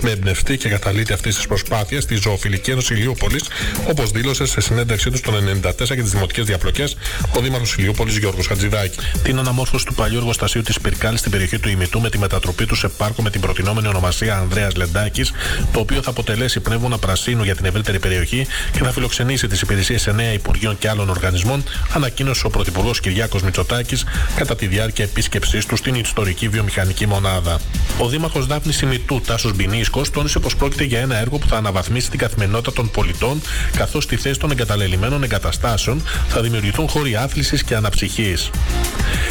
[0.00, 3.42] με εμπνευστή και καταλήτη αυτή τη προσπάθεια στη Ζωοφιλική Ένωσης Ηλιούπολης,
[3.88, 6.96] όπως δήλωσε σε συνέντευξή του το 94 και τις δημοτικές διαπλοκές
[7.36, 8.98] ο Δήμαρχος Ηλιούπολης Γιώργος Χατζηδάκη.
[9.22, 12.74] Την αναμόρφωση του παλιού εργοστασίου της Πυρκάλης στην περιοχή του Ημιτού με τη μετατροπή του
[12.74, 15.32] σε πάρκο με την προτινόμενη ονομασία Ανδρέας Λεντάκης,
[15.72, 20.06] το οποίο θα αποτελέσει πνεύμονα πρασίνου για την ευρύτερη περιοχή και θα φιλοξενήσει τις υπηρεσίες
[20.06, 24.04] εννέα Υπουργείων και άλλων οργανισμών, ανακοίνωσε ο Πρωθυπουργός Κυριάκος Μητσοτάκης
[24.36, 27.60] κατά τη διάρκεια επίσκεψής του στην ιστορική βιομηχανική μονάδα.
[27.98, 32.10] Ο Δήμαρχος Δάφνης Ημιτού, Τάσος Μπινίσκος, τόνισε πως πρόκειται για ένα έργο που θα αναβαθμίσει
[32.10, 33.40] την καθημερινότητα των πολιτών,
[33.76, 38.50] καθώς στη θέση των εγκαταλελειμμένων εγκαταστάσεων θα δημιουργηθούν χώροι άθλησης και αναψυχής.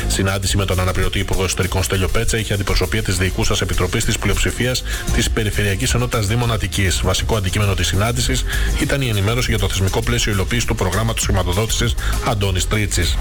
[0.08, 4.84] Συνάντηση με τον αναπληρωτή Υπουργό Εσωτερικών Στέλιο Πέτσα είχε αντιπροσωπεία της Διοικούσα Επιτροπής της Πλειοψηφίας
[5.14, 7.02] της Περιφερειακής Ενότητας Δήμων Αττικής.
[7.04, 8.44] Βασικό αντικείμενο της συνάντησης
[8.82, 11.96] ήταν η ενημέρωση για το θεσμικό πλαίσιο υλοποίησης του προγράμματος χρηματοδότησης
[12.28, 13.18] Αντώνης Τρίτσης.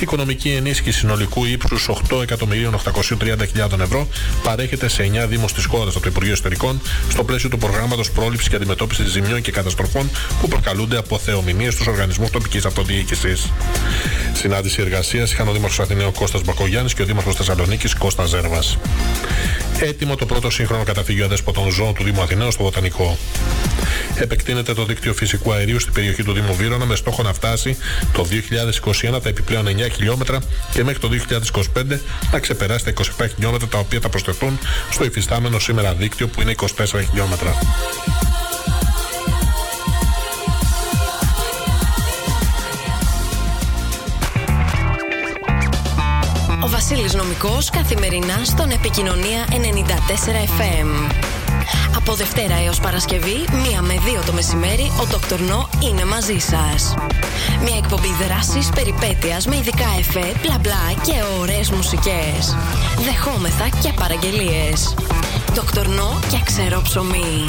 [0.00, 4.08] Οικονομική ενίσχυση συνολικού ύψους 8.830.000 ευρώ
[4.42, 8.48] παρέχεται σε 9 Δήμους της χώρα από το Υπουργείο Εσωτερικών στο πλαίσιο του προγράμματος πρόληψης
[8.48, 10.10] και αντιμετώπισης ζημιών και καταστροφών
[10.40, 13.52] που προκαλούνται από θεομηνίες στους οργανισμούς τοπικής αυτοδιοίκησης.
[14.32, 18.78] Συνάντηση εργασίας είχαν ο Δήμαρχος Αθηναίου Κώστας Μπακογιάννης και ο Δήμαρχος Θεσσαλονίκης Κώστας Ζέρβας.
[19.80, 23.18] Έτοιμο το πρώτο σύγχρονο καταφύγιο αδέσποτων ζώων του Δήμου Αθηναίου στο Βοτανικό.
[24.18, 27.76] Επεκτείνεται το δίκτυο φυσικού αερίου στην περιοχή του Δήμου Βύρονα με στόχο να φτάσει
[28.12, 28.26] το
[29.14, 30.38] 2021 τα επιπλέον 9 χιλιόμετρα
[30.72, 31.08] και μέχρι το
[31.76, 31.98] 2025
[32.32, 34.58] να ξεπεράσει τα 25 χιλιόμετρα τα οποία θα προσθεθούν
[34.90, 36.66] στο υφιστάμενο σήμερα δίκτυο που είναι 24
[37.08, 37.54] χιλιόμετρα.
[46.64, 49.54] Ο Βασίλης Νομικός καθημερινά στον Επικοινωνία 94
[50.60, 51.12] FM.
[51.96, 55.38] Από Δευτέρα έως Παρασκευή, μία με δύο το μεσημέρι, ο Dr.
[55.38, 56.94] No είναι μαζί σας.
[57.62, 62.56] Μια εκπομπή δράσης, περιπέτειας με ειδικά εφέ, μπλα μπλα και ωραίες μουσικές.
[63.04, 64.94] Δεχόμεθα και παραγγελίες.
[65.56, 65.64] Dr.
[65.64, 65.86] Dr.
[65.86, 67.44] No και ξερό ψωμί.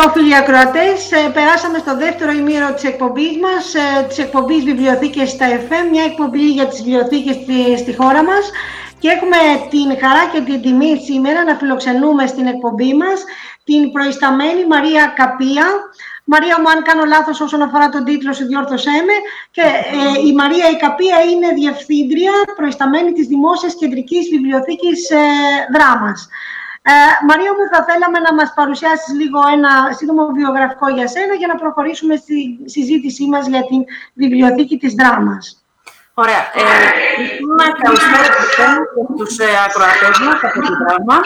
[0.00, 5.30] Εδώ φίλοι ακροατές, ε, περάσαμε στο δεύτερο ημίρο της εκπομπής μας, ε, της εκπομπής Βιβλιοθήκες
[5.30, 8.44] στα FM, μια εκπομπή για τις βιβλιοθήκες στη, στη χώρα μας
[8.98, 9.36] και έχουμε
[9.70, 13.18] την χαρά και την τιμή σήμερα να φιλοξενούμε στην εκπομπή μας
[13.64, 15.66] την προϊσταμένη Μαρία Καπία.
[16.24, 19.16] Μαρία μου, αν κάνω λάθος όσον αφορά τον τίτλο σου, διόρθωσέ με.
[19.50, 19.64] Και
[19.96, 25.22] ε, η Μαρία η Καπία είναι διευθύντρια προϊσταμένη της Δημόσιας Κεντρικής Βιβλιοθήκης ε,
[25.74, 26.28] Δράμας.
[26.82, 26.92] Ε,
[27.28, 31.54] Μαρία μου, θα θέλαμε να μας παρουσιάσεις λίγο ένα σύντομο βιογραφικό για σένα για να
[31.54, 33.80] προχωρήσουμε στη συζήτησή μας για την
[34.14, 35.64] βιβλιοθήκη της δράμας.
[36.14, 36.42] Ωραία.
[36.60, 36.64] Ε,
[37.58, 38.42] να καλησπέρα και
[39.18, 41.16] τους ε, ακροατές μας από τη δράμα.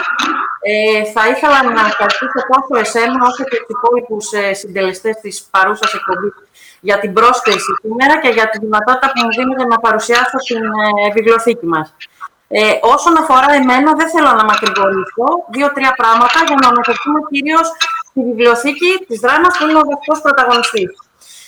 [0.71, 5.93] Ε, θα ήθελα να ευχαριστήσω τόσο εσένα όσο και τους υπόλοιπους ε, συντελεστές της παρούσας
[5.93, 6.33] εκπομπής
[6.87, 11.11] για την πρόσκληση σήμερα και για τη δυνατότητα που μου δίνετε να παρουσιάσω την ε,
[11.15, 11.87] βιβλιοθήκη μας.
[12.47, 15.25] Ε, όσον αφορά εμένα, δεν θέλω να μακρηγορήσω.
[15.51, 17.67] Δύο-τρία πράγματα για να αναφερθούμε κυρίως
[18.09, 20.91] στη βιβλιοθήκη της δράμα που είναι ο δεύτερο πρωταγωνιστής.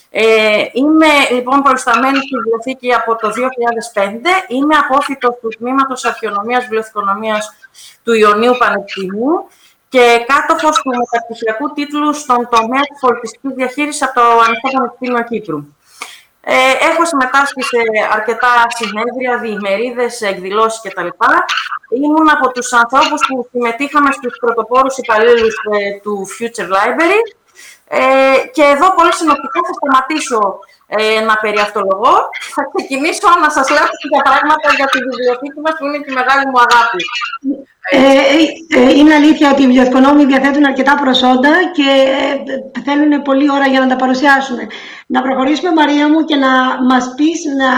[0.10, 4.46] Ε, είμαι λοιπόν προϊσταμένη στη βιβλιοθήκη από το 2005.
[4.48, 7.54] Είμαι απόφυτο του τμήματος Αρχαιονομίας Βιβλιοθηκονομίας
[8.04, 9.48] του Ιωνίου Πανεπιστημίου
[9.90, 15.77] και κάτοχος του μεταπτυχιακού τίτλου στον τομέα της πολιτιστικής διαχείρισης από το Ανοιχτό Πανεπιστήμιο Κύπρου.
[16.50, 16.56] Ε,
[16.90, 17.80] έχω συμμετάσχει σε
[18.18, 21.10] αρκετά συνέδρια, διημερίδες, εκδηλώσεις κτλ.
[22.04, 27.22] Ήμουν από τους ανθρώπους που συμμετείχαμε στους πρωτοπόρους υπαλλήλους ε, του Future Library.
[27.88, 28.02] Ε,
[28.56, 30.42] και εδώ πολύ συνοπτικά θα σταματήσω
[30.88, 32.16] ε, να περιαυτολογώ.
[32.56, 36.18] Θα ξεκινήσω να σας λέω κάποια πράγματα για τη βιβλιοθήκη μας που είναι και η
[36.20, 37.02] μεγάλη μου αγάπη.
[37.90, 38.00] Ε,
[38.80, 41.90] ε, είναι αλήθεια ότι οι βιβλιοθηκονόμοι διαθέτουν αρκετά προσόντα και
[42.76, 44.58] ε, θέλουν πολλή ώρα για να τα παρουσιάσουν.
[45.08, 47.72] Να προχωρήσουμε, Μαρία μου, και να μας πεις να...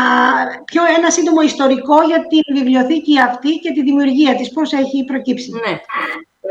[0.66, 5.50] πιο ένα σύντομο ιστορικό για τη βιβλιοθήκη αυτή και τη δημιουργία της, πώς έχει προκύψει;
[5.52, 5.80] Ναι.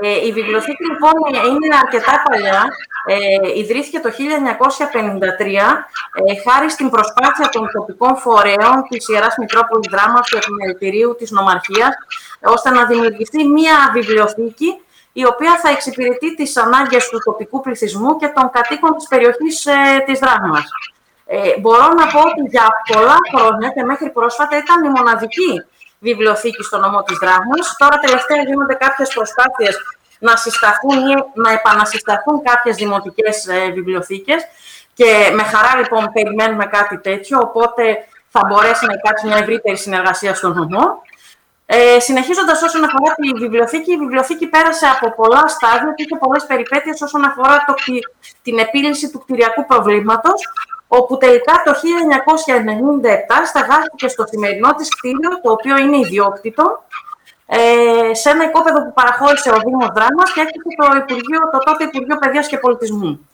[0.02, 1.12] Ε, η βιβλιοθήκη, λοιπόν,
[1.46, 2.66] είναι αρκετά παλιά.
[3.06, 5.86] Ε, ιδρύθηκε το 1953,
[6.26, 11.94] ε, χάρη στην προσπάθεια των τοπικών φορέων της Ιεράς Μητρόπολης Δράμας του Επιμελητηρίου της Νομαρχίας,
[12.44, 14.80] ώστε να δημιουργηθεί μία βιβλιοθήκη
[15.12, 20.02] η οποία θα εξυπηρετεί τις ανάγκες του τοπικού πληθυσμού και των κατοίκων της περιοχής ε,
[20.06, 20.64] της Δράγμας.
[21.26, 25.52] Ε, μπορώ να πω ότι για πολλά χρόνια και μέχρι πρόσφατα ήταν η μοναδική
[25.98, 27.76] βιβλιοθήκη στο νομό της Δράγμας.
[27.78, 29.76] Τώρα τελευταία γίνονται κάποιες προσπάθειες
[30.18, 34.42] να συσταθούν ή να επανασυσταθούν κάποιες δημοτικές ε, βιβλιοθήκες
[34.94, 37.82] και με χαρά λοιπόν περιμένουμε κάτι τέτοιο, οπότε
[38.28, 41.02] θα μπορέσει να υπάρξει μια ευρύτερη συνεργασία στον νομό.
[41.66, 46.46] Ε, Συνεχίζοντας όσον αφορά τη βιβλιοθήκη, η βιβλιοθήκη πέρασε από πολλά στάδια και είχε πολλές
[46.46, 47.74] περιπέτειες όσον αφορά το,
[48.42, 50.42] την επίλυση του κτηριακού προβλήματος,
[50.88, 56.82] όπου τελικά το 1997 σταγάστηκε στο σημερινό της κτίριο, το οποίο είναι ιδιόκτητο,
[57.46, 61.84] ε, σε ένα οικόπεδο που παραχώρησε ο Δήμος Δράμας και έκτισε το, Υπουργείο, το τότε
[61.84, 63.28] Υπουργείο Παιδείας και Πολιτισμού.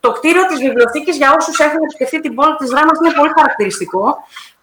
[0.00, 4.04] Το κτίριο της βιβλιοθήκης, για όσους έχουν επισκεφτεί την πόλη της Δράμας, είναι πολύ χαρακτηριστικό.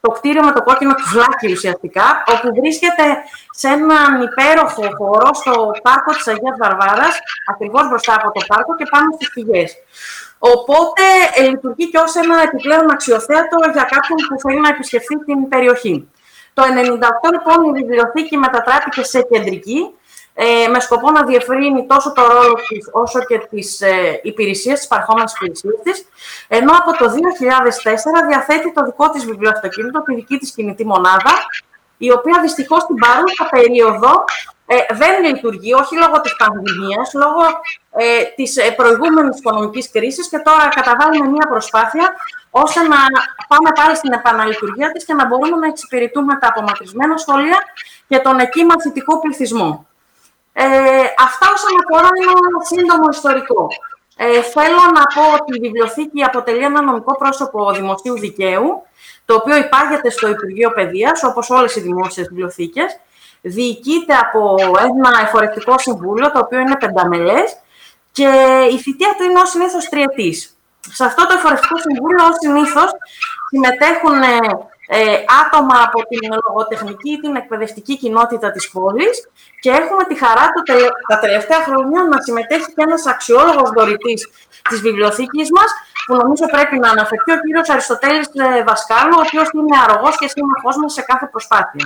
[0.01, 3.05] Το κτίριο με το κόκκινο τουφλάκι ουσιαστικά, όπου βρίσκεται
[3.51, 7.15] σε έναν υπέροχο χώρο στο πάρκο της Αγίας Βαρβάρας,
[7.51, 9.69] ακριβώς μπροστά από το πάρκο και πάνω στις πηγές.
[10.39, 11.03] Οπότε
[11.35, 16.09] ε, λειτουργεί και ως ένα επιπλέον αξιοθέατο για κάποιον που θέλει να επισκεφθεί την περιοχή.
[16.53, 16.67] Το 1998
[17.31, 19.93] λοιπόν η βιβλιοθήκη μετατράπηκε σε κεντρική
[20.33, 24.87] ε, με σκοπό να διευρύνει τόσο το ρόλο της όσο και τις ε, υπηρεσίες, τις
[24.87, 26.05] παρχόμενες υπηρεσίες της,
[26.47, 31.33] ενώ από το 2004 διαθέτει το δικό της βιβλιοαυτοκίνητο, τη δική της κινητή μονάδα,
[31.97, 34.23] η οποία δυστυχώς στην παρούσα περίοδο
[34.71, 37.43] ε, δεν λειτουργεί, όχι λόγω της πανδημίας, λόγω
[37.91, 42.15] ε, της ε, προηγούμενης οικονομικής κρίσης και τώρα καταβάλουμε μια προσπάθεια
[42.49, 42.97] ώστε να
[43.47, 47.59] πάμε πάλι στην επαναλειτουργία της και να μπορούμε να εξυπηρετούμε τα απομακρυσμένα σχολεία
[48.07, 49.87] και τον εκεί μαθητικό πληθυσμό.
[50.53, 50.65] Ε,
[51.17, 53.67] αυτά όσον αφορά ένα σύντομο ιστορικό.
[54.17, 58.81] Ε, θέλω να πω ότι η βιβλιοθήκη αποτελεί ένα νομικό πρόσωπο δημοσίου δικαίου,
[59.25, 62.99] το οποίο υπάγεται στο Υπουργείο Παιδείας, όπως όλες οι δημόσιες βιβλιοθήκες.
[63.41, 67.57] Διοικείται από ένα εφορευτικό συμβούλιο, το οποίο είναι πενταμελές,
[68.11, 68.29] και
[68.71, 70.57] η θητεία του είναι ως συνήθως τριετής.
[70.79, 72.91] Σε αυτό το εφορευτικό συμβούλιο, ως συνήθως,
[73.49, 74.37] συμμετέχουν ε,
[74.91, 79.29] ε, άτομα από την λογοτεχνική ή την εκπαιδευτική κοινότητα της πόλης
[79.59, 80.61] και έχουμε τη χαρά του
[81.07, 84.29] τα τελευταία χρόνια να συμμετέχει και ένας αξιόλογος δωρητής
[84.69, 85.69] της βιβλιοθήκης μας,
[86.05, 90.27] που νομίζω πρέπει να αναφερθεί ο κύριος Αριστοτέλης ε, Δασκάλου, ο οποίος είναι αρρωγός και
[90.27, 91.85] σύμμαχός μας σε κάθε προσπάθεια.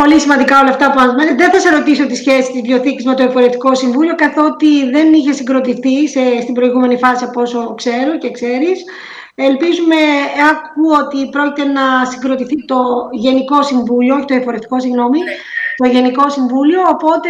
[0.00, 1.34] Πολύ σημαντικά όλα αυτά που μας μένετε.
[1.34, 5.32] Δεν θα σε ρωτήσω τη σχέση της βιβλιοθήκης με το Εφορετικό Συμβούλιο, καθότι δεν είχε
[5.32, 8.84] συγκροτηθεί σε, στην προηγούμενη φάση από όσο ξέρω και ξέρεις.
[9.38, 9.96] Ελπίζουμε,
[10.50, 12.76] ακούω ότι πρόκειται να συγκροτηθεί το
[13.12, 15.32] Γενικό Συμβούλιο, όχι το Εφορευτικό, συγγνώμη, ναι.
[15.76, 17.28] το Γενικό Συμβούλιο, οπότε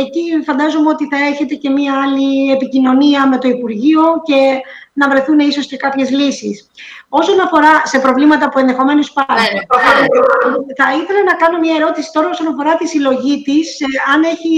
[0.00, 4.60] εκεί φαντάζομαι ότι θα έχετε και μία άλλη επικοινωνία με το Υπουργείο και
[4.92, 6.70] να βρεθούν ίσως και κάποιες λύσεις.
[7.08, 9.60] Όσον αφορά σε προβλήματα που ενδεχομένως υπάρχουν, ναι,
[10.76, 13.76] θα ήθελα να κάνω μια ερώτηση τώρα όσον αφορά τη συλλογή της,
[14.14, 14.54] αν έχει,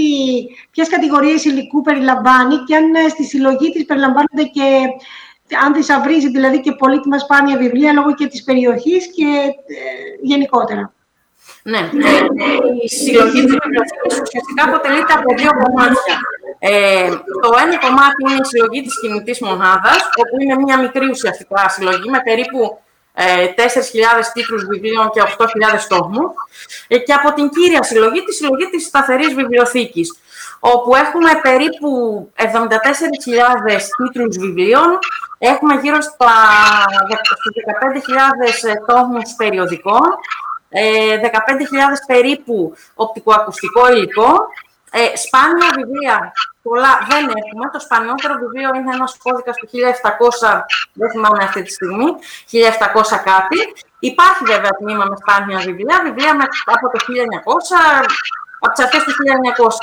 [0.71, 4.87] ποιες κατηγορίες υλικού περιλαμβάνει και αν στη συλλογή της περιλαμβάνονται και
[5.65, 9.25] αν θησαυρίζει δηλαδή και πολύτιμα σπάνια βιβλία λόγω και της περιοχής και
[9.67, 9.81] ε,
[10.21, 10.93] γενικότερα.
[11.63, 11.89] Ναι,
[12.83, 16.17] η συλλογή της βιβλιοθήκης ουσιαστικά αποτελείται από δύο κομμάτια.
[16.59, 17.09] Ε,
[17.41, 22.09] το ένα κομμάτι είναι η συλλογή της κινητής μονάδας, όπου είναι μια μικρή ουσιαστικά συλλογή
[22.09, 22.79] με περίπου
[23.13, 23.23] ε,
[23.55, 23.63] 4.000
[24.33, 25.47] τίτλους βιβλίων και 8.000
[25.87, 26.31] τόμους.
[26.87, 30.19] Ε, και από την κύρια συλλογή, τη συλλογή της σταθερής βιβλιοθήκης,
[30.73, 31.89] όπου έχουμε περίπου
[32.35, 32.45] 74.000
[33.97, 34.99] τίτλους βιβλίων,
[35.37, 36.33] έχουμε γύρω στα
[38.67, 40.07] 15.000 τόμους περιοδικών,
[40.69, 44.31] 15.000 ε, περίπου οπτικοακουστικό υλικό,
[44.91, 47.65] ε, σπάνια βιβλία πολλά δεν έχουμε.
[47.73, 52.07] Το σπανιότερο βιβλίο είναι ένας κώδικας του 1700, δεν θυμάμαι αυτή τη στιγμή,
[52.51, 53.59] 1700 κάτι.
[53.99, 56.45] Υπάρχει βέβαια τμήμα με σπάνια βιβλία, βιβλία με,
[56.75, 58.05] από το 1900,
[58.65, 59.13] από τις αρχές του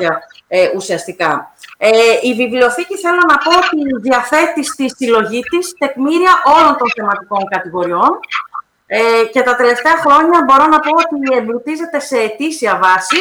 [0.01, 0.09] 1900
[0.49, 1.31] ε, ουσιαστικά.
[1.79, 1.91] Ε,
[2.23, 8.11] η βιβλιοθήκη θέλω να πω ότι διαθέτει στη συλλογή της τεκμήρια όλων των θεματικών κατηγοριών
[8.87, 9.01] ε,
[9.33, 13.21] και τα τελευταία χρόνια μπορώ να πω ότι εμπλουτίζεται σε αιτήσια βάση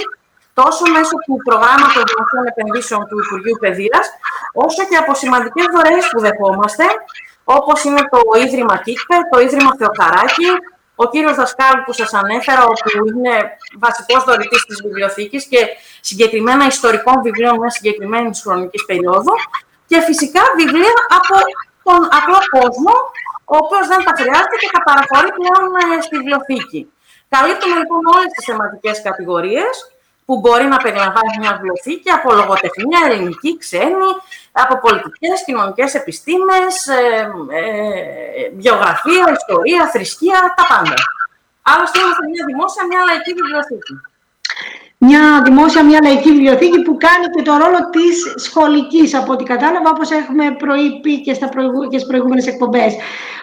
[0.53, 4.05] τόσο μέσω του προγράμματος δημοσίων επενδύσεων του Υπουργείου Παιδείας,
[4.65, 6.85] όσο και από σημαντικές δωρεές που δεχόμαστε,
[7.43, 10.49] όπως είναι το Ίδρυμα Κίκπε, το Ίδρυμα Θεοχαράκη,
[11.03, 13.35] ο κύριος Δασκάλου που σας ανέφερα, που είναι
[13.85, 15.61] βασικός δωρητής της βιβλιοθήκης και
[16.09, 19.33] συγκεκριμένα ιστορικών βιβλίων μιας συγκεκριμένης χρονικής περίοδου
[19.89, 21.35] και φυσικά βιβλία από
[21.87, 22.93] τον απλό κόσμο,
[23.53, 26.81] ο οποίος δεν τα χρειάζεται και τα παραχωρεί πλέον ε, στη βιβλιοθήκη.
[27.33, 29.73] Καλύπτουμε λοιπόν όλες τις θεματικές κατηγορίες,
[30.31, 34.11] που μπορεί να περιλαμβάνει μια βιβλιοθήκη από λογοτεχνία, ελληνική, ξένη,
[34.63, 37.03] από πολιτικές, κοινωνικές επιστήμες, ε,
[37.59, 40.97] ε, βιογραφία, ιστορία, θρησκεία, τα πάντα.
[41.71, 43.93] Άλλωστε είμαστε μια δημόσια, μια λαϊκή βιβλιοθήκη.
[45.07, 48.15] Μια δημόσια, μια λαϊκή βιβλιοθήκη που κάνει και το ρόλο της
[48.45, 51.81] σχολικής, από ό,τι κατάλαβα, όπως έχουμε προείπει και, στα προηγου...
[51.89, 52.91] και στις προηγούμενες εκπομπές.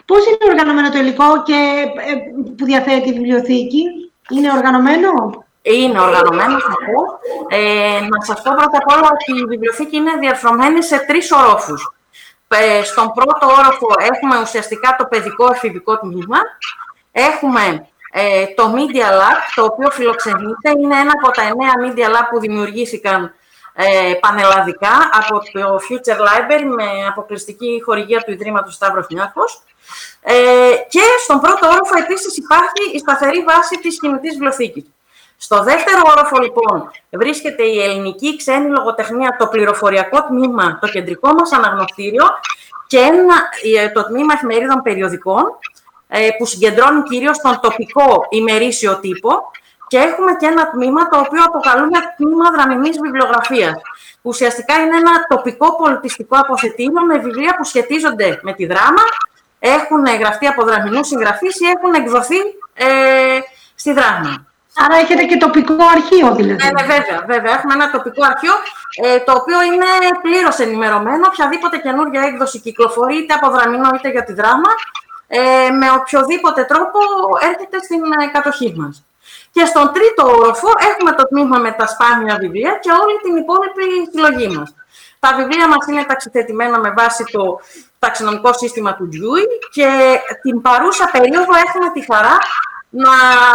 [0.09, 1.59] Πώς είναι οργανωμένο το υλικό και,
[2.11, 2.13] ε,
[2.57, 3.83] που διαθέτει η βιβλιοθήκη,
[4.35, 5.11] είναι οργανωμένο;
[5.73, 7.19] Είναι οργανωμένος, θα πω.
[7.57, 11.93] Ε, να σας πω πρώτα απ' όλα ότι η βιβλιοθήκη είναι διαρθρωμένη σε τρεις ορόφους.
[12.49, 16.39] Ε, στον πρώτο όροφο έχουμε ουσιαστικά το παιδικό εφηβικό τμήμα.
[17.13, 20.71] Έχουμε ε, το Media Lab, το οποίο φιλοξενείται.
[20.81, 23.35] Είναι ένα από τα εννέα Media Lab που δημιουργήθηκαν
[23.75, 29.63] ε, πανελλαδικά από το Future Library με αποκλειστική χορηγία του Ιδρύματος Σταύρος Νιάκος.
[30.21, 30.35] Ε,
[30.89, 34.85] και στον πρώτο όροφο επίσης υπάρχει η σταθερή βάση της κινητής βιβλιοθήκης.
[35.41, 41.53] Στο δεύτερο όροφο, λοιπόν, βρίσκεται η ελληνική ξένη λογοτεχνία, το πληροφοριακό τμήμα, το κεντρικό μας
[41.53, 42.25] αναγνωστήριο
[42.87, 43.35] και ένα,
[43.77, 45.45] ε, το τμήμα εφημερίδων περιοδικών,
[46.09, 49.31] ε, που συγκεντρώνει κυρίως τον τοπικό ημερήσιο τύπο
[49.87, 53.75] και έχουμε και ένα τμήμα το οποίο αποκαλούμε τμήμα δραμηνής βιβλιογραφίας,
[54.23, 59.03] που ουσιαστικά είναι ένα τοπικό πολιτιστικό αποθετήριο με βιβλία που σχετίζονται με τη δράμα,
[59.59, 62.37] έχουν γραφτεί από δραμηνούς συγγραφείς ή έχουν εκδοθεί
[62.75, 62.87] ε,
[63.75, 64.48] στη δράμα.
[64.85, 66.63] Άρα έχετε και τοπικό αρχείο, δηλαδή.
[66.65, 67.53] Ναι, ναι βέβαια, βέβαια.
[67.57, 68.55] Έχουμε ένα τοπικό αρχείο,
[69.05, 69.91] ε, το οποίο είναι
[70.23, 71.25] πλήρως ενημερωμένο.
[71.33, 74.71] Οποιαδήποτε καινούργια έκδοση κυκλοφορεί, είτε από δραμηνό είτε για τη δράμα,
[75.27, 76.99] ε, με οποιοδήποτε τρόπο
[77.51, 79.03] έρχεται στην ε, κατοχή μας.
[79.51, 83.85] Και στον τρίτο όροφο έχουμε το τμήμα με τα σπάνια βιβλία και όλη την υπόλοιπη
[84.13, 84.75] συλλογή μας.
[85.19, 87.61] Τα βιβλία μας είναι ταξιθετημένα με βάση το
[87.99, 89.89] ταξινομικό σύστημα του Dewey και
[90.43, 92.37] την παρούσα περίοδο έχουμε τη χαρά
[92.91, 93.15] να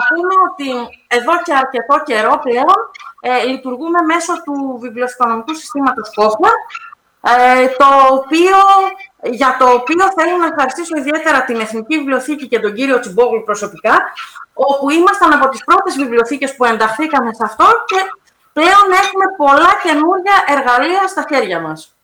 [0.09, 0.69] πούμε ότι
[1.07, 2.79] εδώ και αρκετό καιρό πλέον
[3.21, 6.51] ε, λειτουργούμε μέσω του βιβλιοθηκονομικού συστήματος COFMA,
[7.21, 8.57] ε, το οποίο,
[9.21, 13.95] για το οποίο θέλω να ευχαριστήσω ιδιαίτερα την Εθνική Βιβλιοθήκη και τον κύριο Τσιμπόγλου προσωπικά,
[14.53, 17.99] όπου ήμασταν από τις πρώτες βιβλιοθήκες που ενταχθήκαμε σε αυτό και
[18.53, 21.95] πλέον έχουμε πολλά καινούργια εργαλεία στα χέρια μας.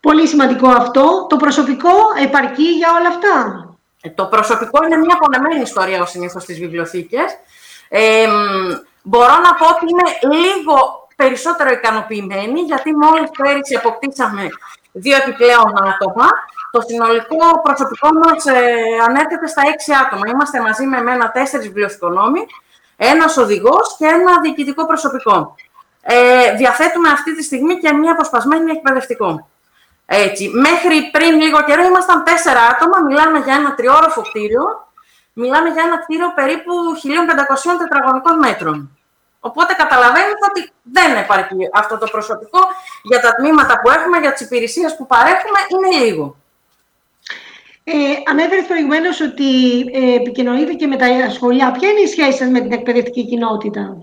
[0.00, 1.26] Πολύ σημαντικό αυτό.
[1.28, 1.92] Το προσωπικό
[2.22, 3.65] επαρκεί για όλα αυτά.
[4.00, 7.38] Ε, το προσωπικό είναι μια απονεμένη ιστορία ως συνήθως στις βιβλιοθήκες.
[7.88, 8.26] Ε,
[9.02, 14.48] μπορώ να πω ότι είμαι λίγο περισσότερο ικανοποιημένη, γιατί μόλις πέρυσι αποκτήσαμε
[14.92, 16.28] δύο επιπλέον άτομα.
[16.70, 18.74] Το συνολικό προσωπικό μας ε,
[19.08, 20.22] ανέρχεται στα έξι άτομα.
[20.32, 22.46] Είμαστε μαζί με εμένα τέσσερις βιβλιοθηκονόμοι,
[22.96, 25.54] ένας οδηγός και ένα διοικητικό προσωπικό.
[26.00, 29.48] Ε, διαθέτουμε αυτή τη στιγμή και μια αποσπασμένη εκπαιδευτικό.
[30.06, 30.48] Έτσι.
[30.48, 34.64] Μέχρι πριν λίγο καιρό ήμασταν τέσσερα άτομα, μιλάμε για ένα τριόροφο κτίριο,
[35.32, 38.98] μιλάμε για ένα κτίριο περίπου 1500 τετραγωνικών μέτρων.
[39.40, 42.58] Οπότε καταλαβαίνετε ότι δεν επαρκεί αυτό το προσωπικό
[43.02, 46.36] για τα τμήματα που έχουμε, για τις υπηρεσίες που παρέχουμε, είναι λίγο.
[47.84, 47.94] Ε,
[48.30, 51.70] Ανέφερες προηγουμένως ότι ε, επικοινωνείτε και με τα σχολεία.
[51.70, 53.96] Ποια είναι η σχέση σας με την εκπαιδευτική κοινότητα;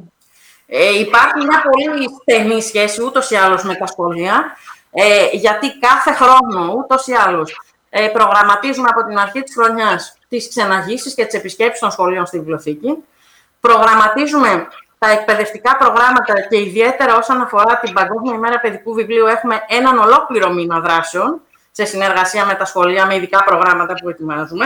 [0.66, 4.58] Ε, υπάρχει μια πολύ στενή σχέση ούτως ή άλλως με τα σχολεία,
[4.94, 10.50] ε, γιατί κάθε χρόνο ούτως ή άλλως ε, προγραμματίζουμε από την αρχή της χρονιάς τις
[10.50, 12.98] ξεναγήσεις και τις επισκέψεις των σχολείων στη βιβλιοθήκη.
[13.60, 14.68] Προγραμματίζουμε
[14.98, 20.50] τα εκπαιδευτικά προγράμματα και ιδιαίτερα όσον αφορά την Παγκόσμια ημέρα παιδικού βιβλίου έχουμε έναν ολόκληρο
[20.50, 21.41] μήνα δράσεων
[21.72, 24.66] σε συνεργασία με τα σχολεία, με ειδικά προγράμματα που ετοιμάζουμε.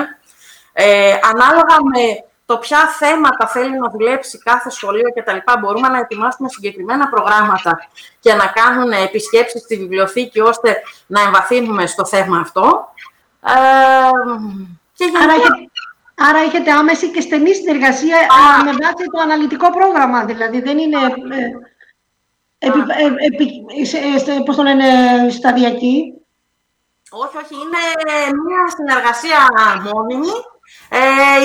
[0.73, 5.37] Ε, ανάλογα με το ποια θέματα θέλει να δουλέψει κάθε σχολείο κτλ.
[5.59, 7.89] Μπορούμε να ετοιμάσουμε συγκεκριμένα προγράμματα
[8.19, 12.93] και να κάνουν επισκέψεις στη βιβλιοθήκη ώστε να εμβαθύνουμε στο θέμα αυτό.
[13.41, 13.51] Ε,
[14.93, 15.05] και
[16.19, 18.17] Άρα έχετε άμεση και στενή συνεργασία
[18.63, 20.97] με βάση το αναλυτικό πρόγραμμα, δηλαδή δεν είναι
[22.57, 22.67] ε,
[23.25, 23.65] επί,
[24.25, 24.85] ε, ε, πώς το λένε,
[25.29, 26.13] σταδιακή.
[27.09, 27.83] Όχι, όχι, είναι
[28.45, 29.37] μια συνεργασία
[29.83, 30.33] μόνιμη,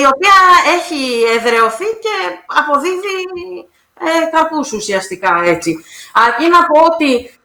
[0.01, 0.37] η οποία
[0.77, 2.15] έχει εδρεωθεί και
[2.45, 3.17] αποδίδει
[3.99, 5.83] ε, καρπούς ουσιαστικά έτσι.
[6.13, 7.39] Αρκεί να πω ότι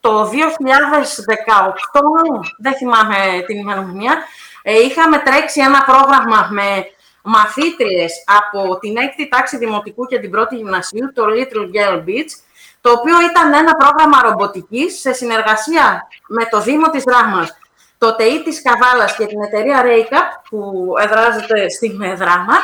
[0.00, 0.32] το 2018,
[2.58, 4.16] δεν θυμάμαι την ημερομηνία,
[4.62, 6.86] ε, είχαμε τρέξει ένα πρόγραμμα με
[7.22, 12.32] μαθήτριες από την έκτη τάξη δημοτικού και την πρώτη γυμνασίου, το Little Girl Beach,
[12.80, 17.56] το οποίο ήταν ένα πρόγραμμα ρομποτικής σε συνεργασία με το Δήμο της Δράμας,
[18.04, 20.58] το ΤΕΙ της Καβάλας και την εταιρεία Raycap, που
[21.04, 22.56] εδράζεται στην Δράμα.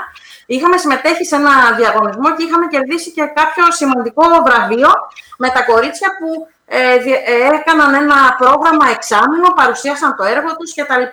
[0.47, 4.91] Είχαμε συμμετέχει σε ένα διαγωνισμό και είχαμε κερδίσει και κάποιο σημαντικό βραβείο
[5.39, 6.29] με τα κορίτσια που
[6.65, 6.95] ε,
[7.33, 11.05] ε, έκαναν ένα πρόγραμμα εξάμεινο, παρουσίασαν το έργο τους κτλ.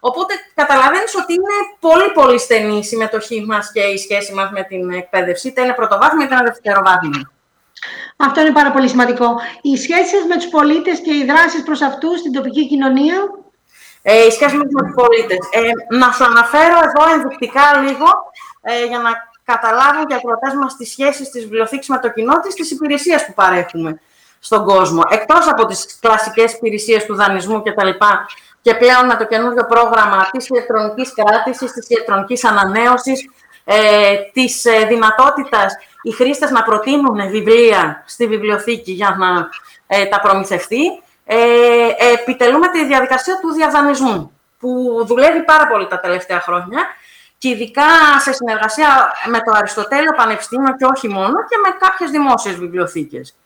[0.00, 4.62] Οπότε καταλαβαίνεις ότι είναι πολύ πολύ στενή η συμμετοχή μας και η σχέση μας με
[4.62, 7.30] την εκπαίδευση, είτε είναι πρωτοβάθμια είτε είναι δευτεροβάθμια.
[8.16, 9.40] Αυτό είναι πάρα πολύ σημαντικό.
[9.62, 13.16] Οι σχέσεις με τους πολίτες και οι δράσεις προς αυτούς στην τοπική κοινωνία;
[14.02, 15.38] Ε, οι σχέσεις με τους πολίτες.
[15.50, 18.08] Ε, να σου αναφέρω εδώ ενδεικτικά λίγο,
[18.62, 19.10] ε, για να
[19.44, 23.26] καταλάβουν και οι ακροατές μας τις σχέσεις της βιβλιοθήκης με το κοινό της, τις υπηρεσίες
[23.26, 24.00] που παρέχουμε
[24.38, 25.02] στον κόσμο.
[25.10, 27.88] Εκτός από τις κλασικές υπηρεσίες του δανεισμού κτλ
[28.62, 33.30] και πλέον με το καινούργιο πρόγραμμα της ηλεκτρονικής κράτησης, της ηλεκτρονικής ανανέωσης,
[33.64, 39.48] ε, της ε, δυνατότητας οι χρήστες να προτείνουν βιβλία στη βιβλιοθήκη για να
[39.86, 46.40] ε, τα προμηθευτεί, ε, επιτελούμε τη διαδικασία του διαδανεισμού, που δουλεύει πάρα πολύ τα τελευταία
[46.40, 46.80] χρόνια
[47.38, 47.88] και ειδικά
[48.20, 53.36] σε συνεργασία με το Αριστοτέλειο Πανεπιστήμιο και όχι μόνο και με κάποιες δημόσιες βιβλιοθήκες.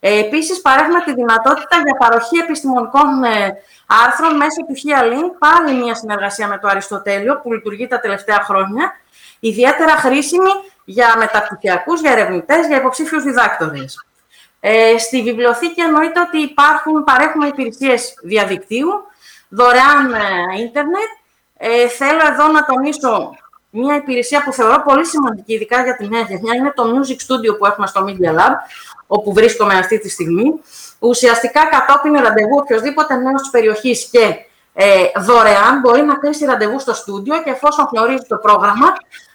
[0.00, 3.52] Ε, επίσης, παρέχουμε τη δυνατότητα για παροχή επιστημονικών ε,
[3.86, 8.92] άρθρων μέσω του HeaLink, πάλι μια συνεργασία με το Αριστοτέλειο που λειτουργεί τα τελευταία χρόνια,
[9.40, 10.50] ιδιαίτερα χρήσιμη
[10.84, 14.05] για μεταπτυχιακούς, για ερευνητές, για υποψήφιους διδάκτορες.
[14.68, 18.88] Ε, στη βιβλιοθήκη εννοείται ότι υπάρχουν, παρέχουμε υπηρεσίες διαδικτύου,
[19.48, 21.10] δωρεάν ε, ίντερνετ.
[21.56, 23.34] Ε, θέλω εδώ να τονίσω
[23.70, 27.58] μια υπηρεσία που θεωρώ πολύ σημαντική, ειδικά για την νέα γενιά, είναι το Music Studio
[27.58, 28.52] που έχουμε στο Media Lab,
[29.06, 30.60] όπου βρίσκομαι αυτή τη στιγμή.
[30.98, 34.34] Ουσιαστικά κατόπιν ραντεβού οποιοδήποτε νέος τη περιοχής και
[34.72, 38.86] ε, δωρεάν μπορεί να κλείσει ραντεβού στο στούντιο και εφόσον γνωρίζει το πρόγραμμα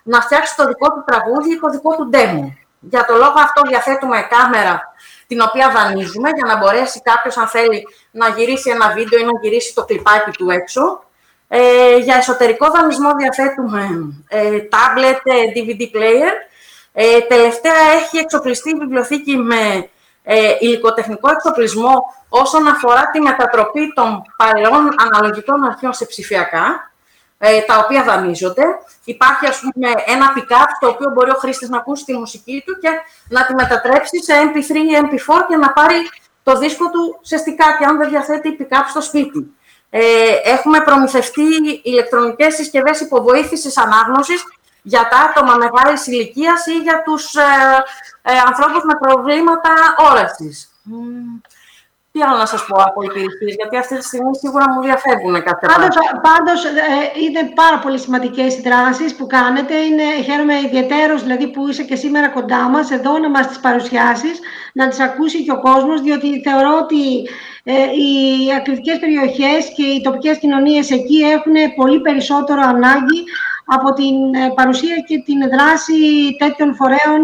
[0.04, 2.54] να φτιάξει το δικό του τραγούδι ή το δικό του demo.
[2.80, 4.91] Για το λόγο αυτό διαθέτουμε κάμερα
[5.32, 9.40] την οποία δανείζουμε για να μπορέσει κάποιος αν θέλει να γυρίσει ένα βίντεο ή να
[9.42, 11.04] γυρίσει το κλιπάκι του έξω.
[11.48, 13.84] Ε, για εσωτερικό δανεισμό διαθέτουμε
[14.28, 15.22] ε, tablet,
[15.56, 16.34] DVD ε, player
[16.94, 19.90] ε, τελευταία έχει εξοπλιστεί η βιβλιοθήκη με
[20.24, 21.94] ε, υλικοτεχνικό εξοπλισμό
[22.30, 26.91] όσον αφορά τη μετατροπή των παλαιών αναλογικών αρχείων σε ψηφιακά,
[27.44, 28.64] ε, τα οποία δανείζονται.
[29.04, 32.78] Υπάρχει, ας πούμε, ένα pick-up, το οποίο μπορεί ο χρήστης να ακούσει τη μουσική του
[32.82, 32.90] και
[33.30, 35.98] να τη μετατρέψει σε MP3 ή MP4 και να πάρει
[36.44, 39.56] το το δίσκο του ουσιαστικά και αν δεν διαθέτει pick-up στο σπίτι.
[39.90, 40.02] Ε,
[40.44, 41.44] έχουμε προμηθευτεί
[41.84, 44.44] ηλεκτρονικές συσκευές υποβοήθησης ανάγνωσης
[44.82, 47.42] για τα άτομα μεγάλης ηλικίας ή για τους ε,
[48.22, 49.74] ε, ανθρώπους με προβλήματα
[50.12, 50.72] όρασης.
[52.14, 55.68] Τι άλλο να σας πω από υπηρεσίες, γιατί αυτή τη στιγμή σίγουρα μου διαφεύγουν κάποια
[55.68, 55.96] πάντως,
[56.30, 56.72] Πάντως, ε,
[57.24, 59.76] είναι πάρα πολύ σημαντικές οι δράσεις που κάνετε.
[59.76, 64.40] Είναι, χαίρομαι ιδιαίτερος δηλαδή, που είσαι και σήμερα κοντά μας, εδώ να μας τις παρουσιάσεις,
[64.74, 67.04] να τις ακούσει και ο κόσμος, διότι θεωρώ ότι
[67.64, 68.12] ε, οι
[68.58, 73.20] ακριτικές περιοχές και οι τοπικές κοινωνίες εκεί έχουν πολύ περισσότερο ανάγκη
[73.76, 76.00] από την ε, παρουσία και την δράση
[76.42, 77.22] τέτοιων φορέων,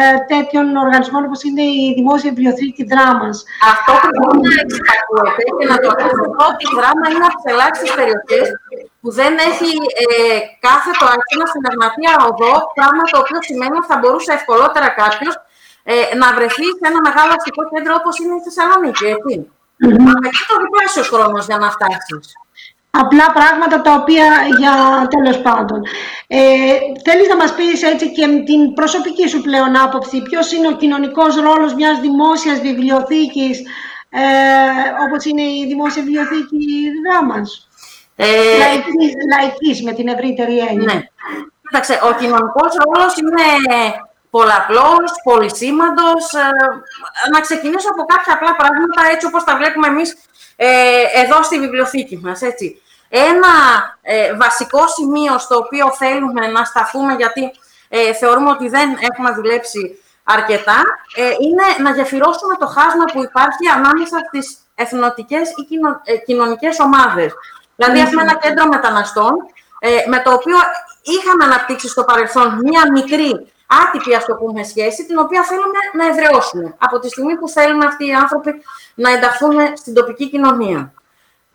[0.00, 3.36] ε, τέτοιων οργανισμών όπως είναι η Δημόσια Βιβλιοθήκη Δράμας.
[3.72, 7.48] Αυτό που πρέπει να εξυπακούεται και να το ακούσουμε ότι η Δράμα είναι από τις
[7.52, 8.46] ελάχιστες περιοχές
[9.00, 9.70] που δεν έχει
[10.02, 15.34] ε, κάθετο αρχήνα στην Αγνατία οδό, πράγμα το οποίο σημαίνει ότι θα μπορούσε ευκολότερα κάποιος
[15.92, 19.34] ε, να βρεθεί σε ένα μεγάλο αστικό κέντρο όπως είναι η Θεσσαλονίκη, έτσι.
[19.82, 20.08] Mm-hmm.
[20.10, 22.26] Αλλά και το διπλάσιο χρόνος για να φτάσεις
[23.02, 24.26] απλά πράγματα τα οποία
[24.58, 24.74] για
[25.10, 25.82] τέλος πάντων.
[26.26, 26.38] Ε,
[27.04, 31.36] θέλεις να μας πεις έτσι και την προσωπική σου πλέον άποψη, ποιος είναι ο κοινωνικός
[31.36, 33.58] ρόλος μιας δημόσιας βιβλιοθήκης,
[34.10, 34.24] ε,
[35.06, 36.64] όπως είναι η Δημόσια Βιβλιοθήκη
[37.04, 37.68] Δράμας;
[38.16, 38.26] Ε,
[38.58, 40.94] λαϊκής, λαϊκής, με την ευρύτερη έννοια.
[40.94, 41.00] Ναι.
[41.62, 43.46] Κοίταξε, ο κοινωνικός ρόλος είναι
[44.30, 46.32] πολλαπλός, πολυσήμαντος.
[46.32, 46.48] Ε,
[47.32, 50.16] να ξεκινήσω από κάποια απλά πράγματα, έτσι όπως τα βλέπουμε εμείς
[50.56, 50.68] ε,
[51.22, 52.82] εδώ στη βιβλιοθήκη μας, έτσι.
[53.08, 53.54] Ένα
[54.02, 57.50] ε, βασικό σημείο στο οποίο θέλουμε να σταθούμε, γιατί
[57.88, 60.82] ε, θεωρούμε ότι δεν έχουμε δουλέψει αρκετά,
[61.16, 66.78] ε, είναι να γεφυρώσουμε το χάσμα που υπάρχει ανάμεσα στις εθνοτικές ή κοινο, ε, κοινωνικές
[66.78, 67.32] ομάδες.
[67.76, 69.32] Δηλαδή, έχουμε ένα κέντρο μεταναστών,
[70.08, 70.56] με το οποίο
[71.02, 76.06] είχαμε αναπτύξει στο παρελθόν μία μικρή άτυπη, ας το πούμε, σχέση, την οποία θέλουμε να
[76.06, 76.74] εδραιώσουμε.
[76.78, 78.62] Από τη στιγμή που θέλουν αυτοί οι άνθρωποι
[78.94, 80.92] να ενταχθούν στην τοπική κοινωνία.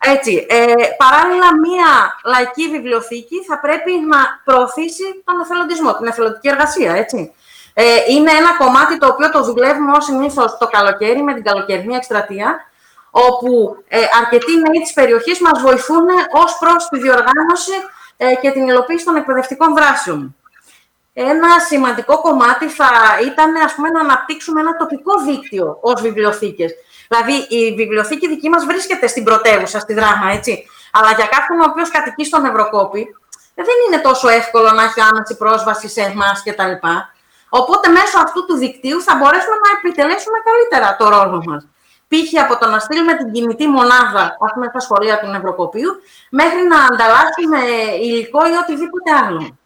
[0.02, 6.94] Έτσι, ε, παράλληλα, μία λαϊκή βιβλιοθήκη θα πρέπει να προωθήσει τον εθελοντισμό, την εθελοντική εργασία,
[6.94, 7.34] έτσι.
[7.74, 11.96] Ε, είναι ένα κομμάτι το οποίο το δουλεύουμε ως συνήθως το καλοκαίρι με την καλοκαιρινή
[11.96, 12.70] εκστρατεία,
[13.12, 17.74] όπου ε, αρκετοί νέοι της περιοχής μας βοηθούν ως προς τη διοργάνωση
[18.18, 20.36] ε, και την υλοποίηση των εκπαιδευτικών δράσεων.
[21.14, 22.90] Ένα σημαντικό κομμάτι θα
[23.26, 26.72] ήταν ας πούμε, να αναπτύξουμε ένα τοπικό δίκτυο ως βιβλιοθήκες.
[27.12, 30.66] Δηλαδή, η βιβλιοθήκη δική μας βρίσκεται στην πρωτεύουσα, στη δράμα, έτσι.
[30.92, 33.02] Αλλά για κάποιον ο οποίος κατοικεί στον Ευρωκόπη,
[33.56, 36.74] ε, δεν είναι τόσο εύκολο να έχει άμεση πρόσβαση σε εμάς κτλ.
[37.50, 41.68] Οπότε, μέσω αυτού του δικτύου θα μπορέσουμε να επιτελέσουμε καλύτερα το ρόλο μας.
[42.08, 42.42] Π.χ.
[42.44, 45.92] από το να στείλουμε την κινητή μονάδα, πούμε, στα σχολεία του Ευρωκοπίου,
[46.30, 47.60] μέχρι να ανταλλάσσουμε
[48.02, 49.58] υλικό ή οτιδήποτε άλλο.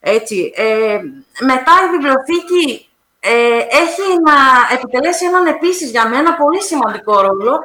[0.00, 0.52] Έτσι.
[0.56, 0.98] Ε,
[1.40, 2.87] μετά η βιβλιοθήκη
[3.20, 4.36] ε, έχει να
[4.76, 7.58] επιτελέσει έναν επίσης για μένα πολύ σημαντικό ρόλο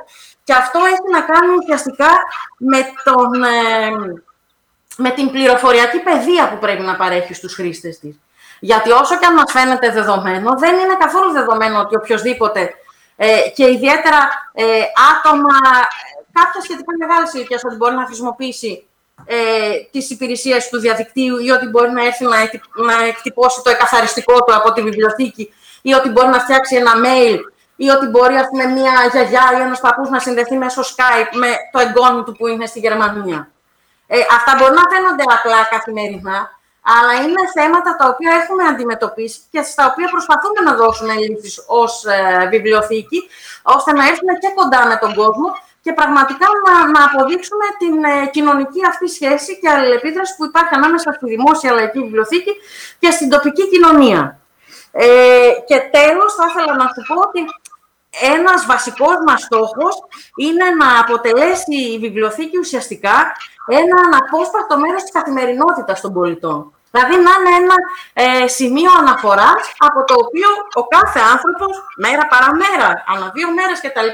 [0.43, 2.09] και αυτό έχει να κάνει ουσιαστικά
[2.57, 3.91] με, τον, ε,
[4.97, 8.19] με την πληροφοριακή παιδεία που πρέπει να παρέχει στους χρήστες της.
[8.59, 12.73] Γιατί όσο και αν μας φαίνεται δεδομένο, δεν είναι καθόλου δεδομένο ότι οποιοδήποτε
[13.15, 14.81] ε, και ιδιαίτερα ε,
[15.11, 15.57] άτομα
[16.31, 18.87] κάποια σχετικά μεγάλη ηλικία ότι μπορεί να χρησιμοποιήσει
[19.25, 19.35] ε,
[19.91, 22.37] τις υπηρεσίες του διαδικτύου ή ότι μπορεί να έρθει να,
[22.85, 27.39] να εκτυπώσει το εκαθαριστικό του από τη βιβλιοθήκη ή ότι μπορεί να φτιάξει ένα mail
[27.75, 31.47] ή ότι μπορεί ας πούμε, μια γιαγιά ή ένας παππούς να συνδεθεί μέσω Skype με
[31.71, 33.51] το εγγόνι του που είναι στη Γερμανία.
[34.07, 36.37] Ε, αυτά μπορεί να φαίνονται απλά καθημερινά,
[36.81, 42.05] αλλά είναι θέματα τα οποία έχουμε αντιμετωπίσει και στα οποία προσπαθούμε να δώσουμε λύσεις ως
[42.05, 43.19] ε, βιβλιοθήκη,
[43.61, 45.47] ώστε να έρθουμε και κοντά με τον κόσμο
[45.83, 51.11] και πραγματικά να, να αποδείξουμε την ε, κοινωνική αυτή σχέση και αλληλεπίδραση που υπάρχει ανάμεσα
[51.11, 52.53] στη δημόσια λαϊκή βιβλιοθήκη
[52.99, 54.39] και στην τοπική κοινωνία.
[54.91, 57.41] Ε, και τέλος, θα ήθελα να σου πω ότι
[58.35, 59.95] ένας βασικός μας στόχος
[60.35, 63.15] είναι να αποτελέσει η βιβλιοθήκη ουσιαστικά
[63.81, 66.73] ένα αναπόσπαστο μέρος της καθημερινότητας των πολιτών.
[66.91, 67.75] Δηλαδή να είναι ένα
[68.13, 71.73] ε, σημείο αναφοράς από το οποίο ο κάθε άνθρωπος,
[72.03, 74.09] μέρα παραμέρα, ανά δύο μέρες κτλ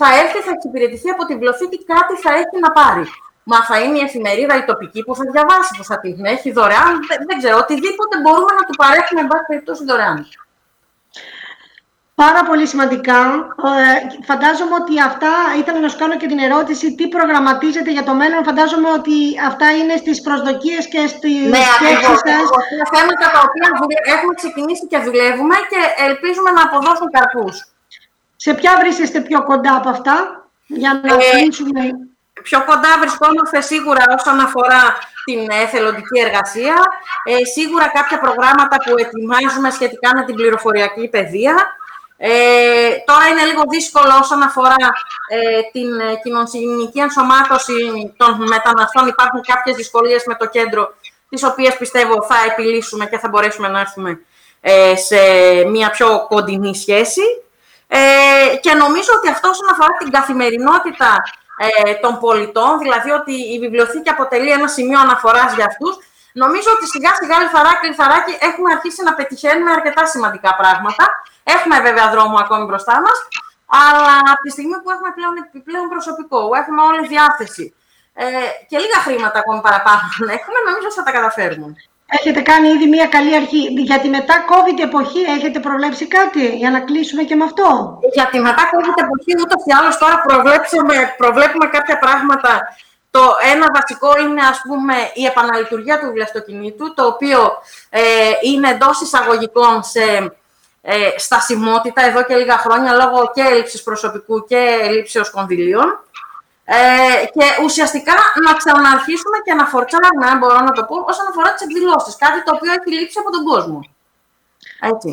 [0.00, 3.04] θα έρθει, θα εξυπηρετηθεί από τη βιβλιοθήκη, κάτι θα έχει να πάρει.
[3.50, 6.92] Μα θα είναι η εφημερίδα η τοπική που θα διαβάσει, που θα την έχει δωρεάν.
[7.08, 10.18] Δεν, δεν ξέρω, οτιδήποτε μπορούμε να του παρέχουμε, εν πάση περιπτώσει, δωρεάν.
[12.14, 13.20] Πάρα πολύ σημαντικά.
[13.70, 18.14] Ε, φαντάζομαι ότι αυτά, ήταν να σου κάνω και την ερώτηση, τι προγραμματίζετε για το
[18.20, 18.44] μέλλον.
[18.44, 19.16] Φαντάζομαι ότι
[19.50, 22.46] αυτά είναι στις προσδοκίες και στις ναι, σκέψεις σας.
[22.70, 23.68] Είναι θέματα τα οποία
[24.14, 27.56] έχουμε ξεκινήσει και δουλεύουμε και ελπίζουμε να αποδώσουν καρπούς.
[28.44, 31.90] Σε ποια βρίσκεστε πιο κοντά από αυτά, για να ε,
[32.42, 34.82] Πιο κοντά βρισκόμαστε σίγουρα όσον αφορά
[35.24, 36.76] την εθελοντική εργασία,
[37.24, 41.54] ε, σίγουρα κάποια προγράμματα που ετοιμάζουμε σχετικά με την πληροφοριακή παιδεία,
[42.16, 44.84] Ε, τώρα είναι λίγο δύσκολο όσον αφορά
[45.28, 47.74] ε, την ε, κοινωνική ενσωμάτωση
[48.16, 49.06] των μεταναστών.
[49.08, 50.94] Υπάρχουν κάποιες δυσκολίες με το κέντρο,
[51.28, 54.20] τις οποίες πιστεύω θα επιλύσουμε και θα μπορέσουμε να έρθουμε
[54.60, 55.16] ε, σε
[55.64, 57.22] μια πιο κοντινή σχέση.
[57.86, 61.10] Ε, και νομίζω ότι αυτό όσον αφορά την καθημερινότητα
[61.56, 65.94] ε, των πολιτών, δηλαδή ότι η βιβλιοθήκη αποτελεί ένα σημείο αναφοράς για αυτούς,
[66.32, 71.04] νομίζω ότι σιγά σιγά λιθαράκι λιθαράκι έχουμε αρχίσει να πετυχαίνουμε αρκετά σημαντικά πράγματα.
[71.44, 73.18] Έχουμε βέβαια δρόμο ακόμη μπροστά μας,
[73.66, 77.74] αλλά από τη στιγμή που έχουμε πλέον επιπλέον προσωπικό, που έχουμε όλη διάθεση
[78.14, 78.26] ε,
[78.68, 81.68] και λίγα χρήματα ακόμη παραπάνω να έχουμε, νομίζω ότι θα τα καταφέρουμε.
[82.18, 83.60] Έχετε κάνει ήδη μια καλή αρχή.
[83.88, 88.26] Για τη μετά COVID εποχή έχετε προβλέψει κάτι για να κλείσουμε και με αυτό; Για
[88.30, 90.22] τη μετά COVID εποχή ούτως ή άλλως τώρα
[91.16, 92.52] προβλέπουμε κάποια πράγματα.
[93.10, 93.20] Το
[93.52, 97.40] ένα βασικό είναι ας πούμε η επαναλειτουργία του βιβλιοστοκινήτου, το οποίο
[97.90, 98.00] ε,
[98.40, 100.04] είναι εντός εισαγωγικών σε
[100.82, 106.04] ε, στασιμότητα εδώ και λίγα χρόνια λόγω και έλλειψης προσωπικού και έλλειψης κονδυλίων.
[106.64, 106.76] Ε,
[107.34, 108.14] και ουσιαστικά
[108.46, 112.16] να ξαναρχίσουμε και να φορτσάρουμε, αν μπορώ να το πω, όσον αφορά τις εκδηλώσεις.
[112.16, 113.78] Κάτι το οποίο έχει λείψει από τον κόσμο.
[114.80, 115.10] Έτσι.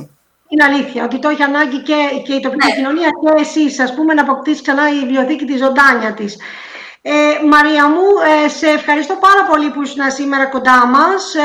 [0.47, 2.76] Είναι αλήθεια ότι το έχει ανάγκη και, και η τοπική ναι.
[2.76, 6.38] κοινωνία και εσείς, ας πούμε, να αποκτήσει ξανά η βιβλιοθήκη τη ζωντάνια της.
[7.02, 7.12] Ε,
[7.49, 8.06] Μαρία μου,
[8.45, 11.36] ε, σε ευχαριστώ πάρα πολύ που ήσουν σήμερα κοντά μας.
[11.36, 11.41] Ε,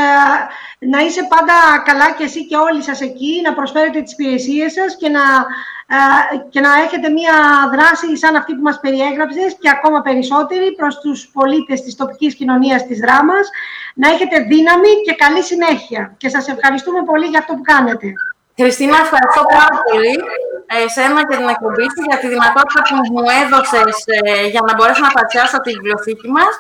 [0.79, 4.97] να είσαι πάντα καλά και εσύ και όλοι σας εκεί, να προσφέρετε τις υπηρεσίες σας
[4.97, 5.25] και να,
[5.97, 7.35] ε, και να έχετε μία
[7.75, 12.87] δράση σαν αυτή που μας περιέγραψες και ακόμα περισσότερη προς τους πολίτες της τοπικής κοινωνίας
[12.87, 13.49] της Δράμας.
[13.95, 16.15] Να έχετε δύναμη και καλή συνέχεια.
[16.17, 18.13] Και σας ευχαριστούμε πολύ για αυτό που κάνετε.
[18.57, 20.15] Χριστίνα, ευχαριστώ πάρα πολύ
[20.85, 25.03] εσένα και την εκπομπή σου για τη δυνατότητα που μου έδωσες ε, για να μπορέσω
[25.09, 26.53] να παρουσιάσω τη βιβλιοθήκη μας.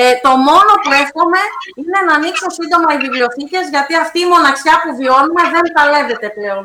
[0.00, 1.42] Ε, το μόνο που εύχομαι
[1.78, 6.62] είναι να ανοίξουν σύντομα οι βιβλιοθήκες, γιατί αυτή η μοναξιά που βιώνουμε δεν παλεύεται πλέον.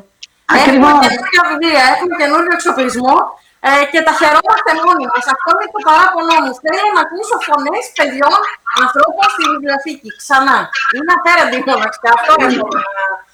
[0.56, 0.90] Ακριβώς.
[0.92, 3.16] Έχουμε καινούργια βιβλία, έχουμε καινούργιο εξοπλισμό
[3.68, 5.26] ε, και τα χαιρόμαστε μόνοι μας.
[5.36, 6.54] Αυτό είναι το παράπονό μου.
[6.64, 8.40] Θέλω να ακούσω φωνές παιδιών,
[8.84, 10.10] ανθρώπων στη βιβλιοθήκη.
[10.22, 10.58] Ξανά.
[10.96, 12.12] Είναι αφαίρετη η μοναξιά.
[12.18, 13.27] Αυτό είναι ε,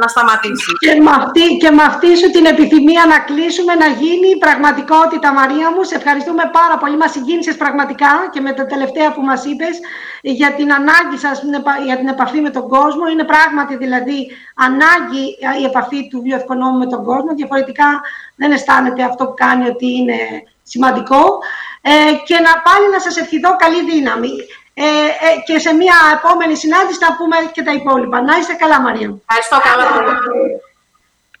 [0.00, 0.72] να σταματήσει.
[0.78, 5.70] Και με, αυτή, και με αυτή σου την επιθυμία να κλείσουμε, να γίνει πραγματικότητα, Μαρία
[5.70, 5.82] μου.
[5.82, 6.96] Σε ευχαριστούμε πάρα πολύ.
[6.96, 9.74] Μας συγκίνησες πραγματικά και με τα τελευταία που μας είπες
[10.20, 11.42] για την ανάγκη σας,
[11.84, 13.08] για την επαφή με τον κόσμο.
[13.12, 14.18] Είναι πράγματι δηλαδή
[14.54, 15.24] ανάγκη
[15.60, 17.34] η επαφή του βιοθηκονόμου με τον κόσμο.
[17.34, 18.00] Διαφορετικά
[18.36, 20.18] δεν αισθάνεται αυτό που κάνει ότι είναι
[20.62, 21.38] σημαντικό.
[21.82, 21.90] Ε,
[22.28, 24.32] και να πάλι να σας ευχηθώ καλή δύναμη.
[24.74, 28.22] Ε, ε, και σε μια επόμενη συνάντηση θα πούμε και τα υπόλοιπα.
[28.22, 29.18] Να είστε καλά, Μαρία.
[29.26, 29.86] Ευχαριστώ καλά.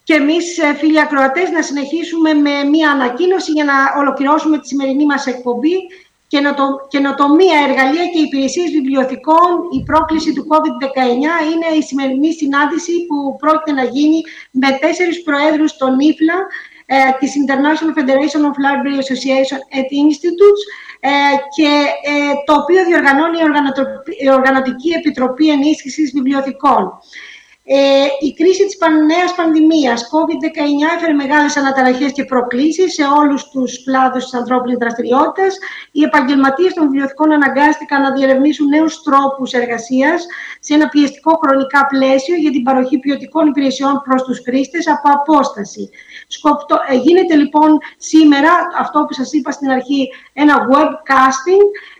[0.04, 5.06] Και εμείς, ε, φίλοι ακροατές, να συνεχίσουμε με μια ανακοίνωση για να ολοκληρώσουμε τη σημερινή
[5.06, 5.76] μας εκπομπή
[6.88, 10.98] καινοτομία, εργαλεία και υπηρεσίες βιβλιοθηκών, η πρόκληση του COVID-19
[11.52, 14.20] είναι η σημερινή συνάντηση που πρόκειται να γίνει
[14.50, 16.38] με τέσσερις προέδρους των ΙΦΛΑ,
[16.92, 20.62] ε, της International Federation of Library Association at Institutes,
[21.00, 21.10] ε,
[21.56, 21.70] και
[22.12, 23.38] ε, το οποίο διοργανώνει
[24.20, 26.92] η Οργανωτική Επιτροπή Ενίσχυσης Βιβλιοθηκών.
[27.64, 33.84] Ε, η κρίση της νέας πανδημίας COVID-19 έφερε μεγάλες αναταραχές και προκλήσεις σε όλους τους
[33.84, 35.58] κλάδους της ανθρώπινης δραστηριότητας.
[35.92, 40.26] Οι επαγγελματίες των βιβλιοθηκών αναγκάστηκαν να διερευνήσουν νέους τρόπους εργασίας
[40.60, 45.90] σε ένα πιεστικό χρονικά πλαίσιο για την παροχή ποιοτικών υπηρεσιών προς τους χρήστες από απόσταση.
[46.26, 51.66] Σκοπτο, ε, γίνεται λοιπόν σήμερα, αυτό που σας είπα στην αρχή, ένα webcasting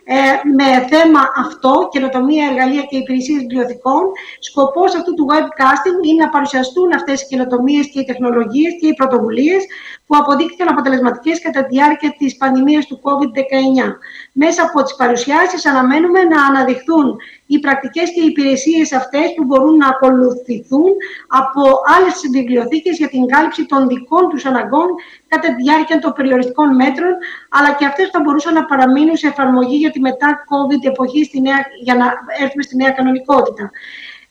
[0.57, 4.03] με θέμα αυτό, καινοτομία, εργαλεία και υπηρεσίες βιβλιοθηκών.
[4.39, 8.93] Σκοπός αυτού του webcasting είναι να παρουσιαστούν αυτές οι καινοτομίες και οι τεχνολογίες και οι
[8.93, 9.65] πρωτοβουλίες
[10.11, 13.93] που αποδείχθηκαν αποτελεσματικές κατά τη διάρκεια της πανδημίας του COVID-19.
[14.31, 19.75] Μέσα από τις παρουσιάσεις αναμένουμε να αναδειχθούν οι πρακτικές και οι υπηρεσίες αυτές που μπορούν
[19.75, 20.91] να ακολουθηθούν
[21.27, 21.61] από
[21.95, 24.87] άλλες βιβλιοθήκες για την κάλυψη των δικών τους αναγκών
[25.27, 27.13] κατά τη διάρκεια των περιοριστικών μέτρων,
[27.49, 31.23] αλλά και αυτές που θα μπορούσαν να παραμείνουν σε εφαρμογή για τη μετά COVID εποχή
[31.23, 32.05] στη νέα, για να
[32.43, 33.71] έρθουμε στη νέα κανονικότητα.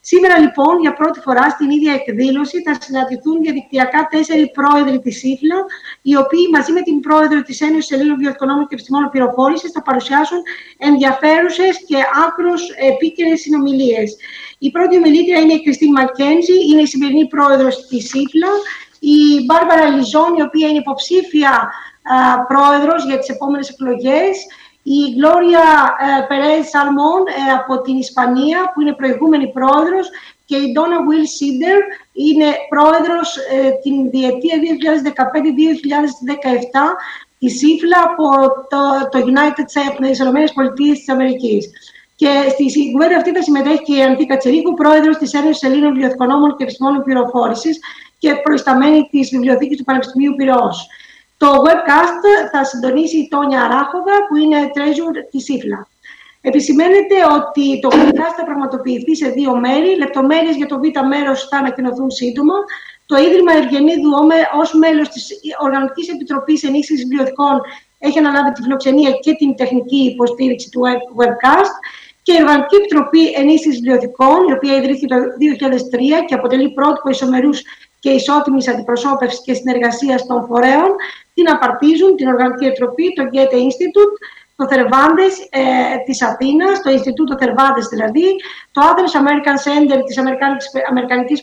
[0.02, 5.64] Σήμερα λοιπόν για πρώτη φορά στην ίδια εκδήλωση θα συναντηθούν διαδικτυακά τέσσερι πρόεδροι της ΣΥΦΛΑ,
[6.02, 10.38] οι οποίοι μαζί με την πρόεδρο της Ένωσης Ελλήνων Βιοοικονόμων και Επιστημόνων Πληροφόρησης θα παρουσιάσουν
[10.78, 11.96] ενδιαφέρουσες και
[12.26, 12.52] άκρο
[12.90, 14.16] επίκαιρες συνομιλίες.
[14.58, 18.52] Η πρώτη ομιλήτρια είναι η Κριστίν Μακέντζη, είναι η σημερινή πρόεδρος της ΣΥΦΛΑ.
[18.98, 21.72] Η Μπάρμπαρα Λιζόν, η οποία είναι υποψήφια
[22.48, 24.46] πρόεδρος για τις επόμενες εκλογές
[24.82, 25.66] η Γλώρια
[26.28, 27.22] Περέζ Σαλμόν
[27.58, 30.08] από την Ισπανία, που είναι προηγούμενη πρόεδρος,
[30.50, 31.78] και η Ντόνα Will Σίντερ
[32.12, 34.62] είναι πρόεδρος ε, την διετία 2015-2017
[37.38, 38.26] η ΣΥΦΛΑ από
[38.72, 41.70] το, το United States, τις ΗΠΑ της Αμερικής.
[42.16, 46.56] Και στη κουβέντα αυτή θα συμμετέχει και η Αντίκα Τσερίκου, πρόεδρος της Ένωσης Ελλήνων Βιοθηκονόμων
[46.56, 47.78] και Επιστημόνων Πληροφόρησης
[48.18, 50.88] και προϊσταμένη της Βιβλιοθήκης του Πανεπιστημίου Πυραιός.
[51.42, 55.88] Το webcast θα συντονίσει η Τόνια Αράχοδα, που είναι treasure της ΣΥΦΛΑ.
[56.40, 59.96] Επισημαίνεται ότι το webcast θα πραγματοποιηθεί σε δύο μέρη.
[59.96, 62.54] Λεπτομέρειες για το β' μέρος θα ανακοινωθούν σύντομα.
[63.06, 64.10] Το Ίδρυμα Ευγενίδου
[64.60, 65.28] ως μέλος της
[65.60, 67.60] Οργανωτικής Επιτροπής Ενίσχυσης Βιβλιοθηκών
[67.98, 70.80] έχει αναλάβει τη φιλοξενία και την τεχνική υποστήριξη του
[71.20, 71.74] webcast
[72.30, 75.16] και η Οργανωτική Επιτροπή Ενίσχυσης Βιβλιοθηκών, η οποία ιδρύθηκε το
[76.22, 77.62] 2003 και αποτελεί πρότυπο ισομερούς
[78.02, 80.90] και ισότιμης αντιπροσώπευσης και συνεργασίας των φορέων,
[81.34, 84.14] την απαρτίζουν την Οργανωτική Επιτροπή, το Goethe Institute,
[84.58, 85.62] το Θερβάντες ε,
[86.06, 88.26] της Αθήνας, το Ινστιτούτο Θερβάντες δηλαδή,
[88.72, 91.42] το Athens American Center της Αμερικανικής, Αμερικανικής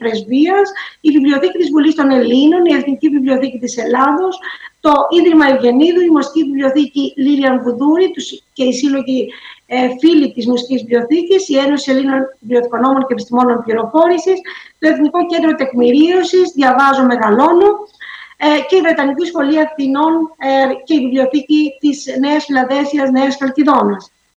[0.00, 0.66] Πρεσβείας,
[1.00, 4.38] η Βιβλιοθήκη της Βουλής των Ελλήνων, η Εθνική Βιβλιοθήκη της Ελλάδος,
[4.80, 8.10] το Ίδρυμα Ευγενίδου, η Μοσική Βιβλιοθήκη Λίριαν Βουδούρη
[8.52, 9.20] και οι σύλλογοι
[9.61, 9.61] ε,
[10.00, 14.40] φίλοι της Μουσικής Βιβλιοθήκης, η Ένωση Ελλήνων Βιβλιοθηκονόμων και Επιστημόνων Πληροφόρησης,
[14.78, 17.68] το Εθνικό Κέντρο Τεκμηρίωσης, Διαβάζω Μεγαλώνω,
[18.36, 24.12] ε, και η Βρετανική Σχολή Αθηνών ε, και η Βιβλιοθήκη της Νέας Φιλαδέσιας Νέας Χαλκιδόνας.